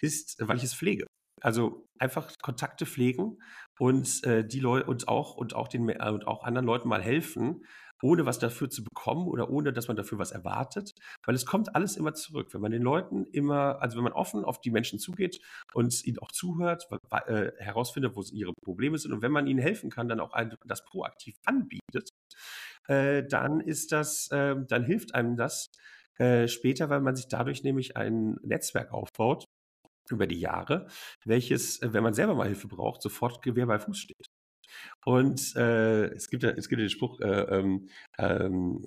[0.00, 1.06] ist, weil ich es pflege.
[1.42, 3.38] Also einfach Kontakte pflegen
[3.78, 7.02] und äh, die Leute und auch und auch den äh, und auch anderen Leuten mal
[7.02, 7.64] helfen,
[8.02, 10.92] ohne was dafür zu bekommen oder ohne, dass man dafür was erwartet,
[11.24, 12.52] weil es kommt alles immer zurück.
[12.52, 15.40] Wenn man den Leuten immer, also wenn man offen auf die Menschen zugeht
[15.74, 16.88] und ihnen auch zuhört,
[17.26, 20.84] äh, herausfindet, wo ihre Probleme sind und wenn man ihnen helfen kann, dann auch das
[20.84, 22.10] proaktiv anbietet,
[22.88, 25.70] äh, dann ist das, äh, dann hilft einem das
[26.18, 29.44] äh, später, weil man sich dadurch nämlich ein Netzwerk aufbaut
[30.10, 30.88] über die Jahre,
[31.24, 34.29] welches, wenn man selber mal Hilfe braucht, sofort Gewehr bei Fuß steht.
[35.04, 38.86] Und äh, es, gibt es gibt den Spruch, äh, ähm, ähm,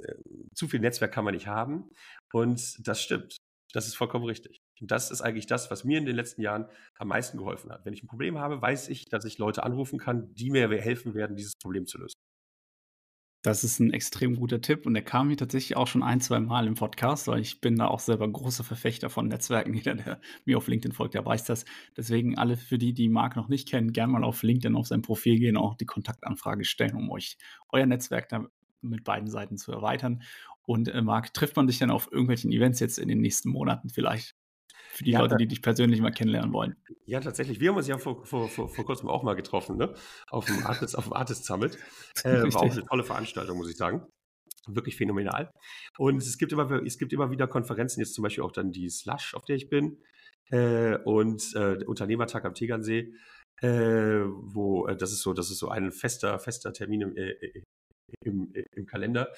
[0.53, 1.89] zu viel Netzwerk kann man nicht haben.
[2.31, 3.37] Und das stimmt.
[3.73, 4.61] Das ist vollkommen richtig.
[4.79, 6.67] Und das ist eigentlich das, was mir in den letzten Jahren
[6.97, 7.85] am meisten geholfen hat.
[7.85, 11.15] Wenn ich ein Problem habe, weiß ich, dass ich Leute anrufen kann, die mir helfen
[11.15, 12.22] werden, dieses Problem zu lösen.
[13.43, 16.39] Das ist ein extrem guter Tipp und der kam mir tatsächlich auch schon ein, zwei
[16.39, 19.73] Mal im Podcast, weil ich bin da auch selber großer Verfechter von Netzwerken.
[19.73, 21.65] Jeder, der mir auf LinkedIn folgt, der weiß das.
[21.97, 25.01] Deswegen alle für die, die Marc noch nicht kennen, gerne mal auf LinkedIn auf sein
[25.01, 27.37] Profil gehen, auch die Kontaktanfrage stellen, um euch
[27.69, 28.47] euer Netzwerk da
[28.81, 30.23] mit beiden Seiten zu erweitern.
[30.65, 33.89] Und äh, Marc, trifft man dich dann auf irgendwelchen Events jetzt in den nächsten Monaten
[33.89, 34.37] vielleicht?
[34.93, 36.75] Für die ja, Leute, die dich persönlich mal kennenlernen wollen.
[37.05, 37.59] Ja, tatsächlich.
[37.59, 39.95] Wir haben uns ja vor, vor, vor, vor kurzem auch mal getroffen, ne?
[40.29, 41.77] Auf dem Artist, auf dem Artist Summit.
[42.23, 44.05] Äh, war auch eine tolle Veranstaltung, muss ich sagen.
[44.67, 45.51] Wirklich phänomenal.
[45.97, 48.87] Und es gibt immer, es gibt immer wieder Konferenzen, jetzt zum Beispiel auch dann die
[48.89, 49.97] Slush, auf der ich bin,
[50.51, 53.13] äh, und äh, Unternehmertag am Tegernsee,
[53.61, 57.31] äh, wo äh, das ist so, das ist so ein fester, fester Termin im, äh,
[57.31, 57.63] äh,
[58.23, 59.33] im, im Kalender.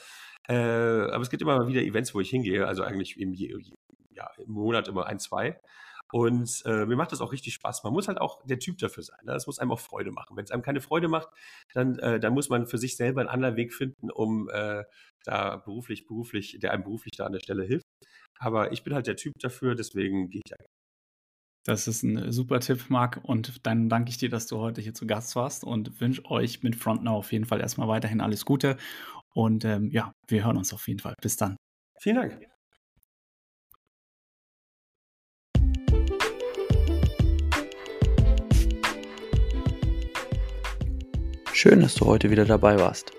[0.47, 3.33] aber es gibt immer wieder Events, wo ich hingehe, also eigentlich im,
[4.15, 5.59] ja, im Monat immer ein, zwei.
[6.11, 7.83] Und äh, mir macht das auch richtig Spaß.
[7.83, 9.19] Man muss halt auch der Typ dafür sein.
[9.23, 9.33] Ne?
[9.33, 10.37] Das muss einem auch Freude machen.
[10.37, 11.29] Wenn es einem keine Freude macht,
[11.73, 14.83] dann, äh, dann muss man für sich selber einen anderen Weg finden, um äh,
[15.23, 17.85] da beruflich, beruflich, der einem beruflich da an der Stelle hilft.
[18.39, 20.63] Aber ich bin halt der Typ dafür, deswegen gehe ich da.
[21.65, 23.19] Das ist ein super Tipp, Marc.
[23.23, 26.61] Und dann danke ich dir, dass du heute hier zu Gast warst und wünsche euch
[26.61, 28.77] mit Frontnow auf jeden Fall erstmal weiterhin alles Gute.
[29.33, 31.15] Und ähm, ja, wir hören uns auf jeden Fall.
[31.21, 31.57] Bis dann.
[31.99, 32.54] Vielen Dank.
[41.67, 43.11] Schön, dass du heute wieder dabei warst.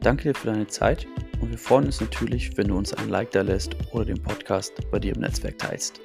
[0.00, 1.08] Danke dir für deine Zeit
[1.40, 4.74] und wir freuen uns natürlich, wenn du uns ein Like da lässt oder den Podcast
[4.92, 6.00] bei dir im Netzwerk teilst.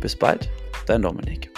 [0.00, 0.50] Bis bald,
[0.86, 1.51] dein Dominik.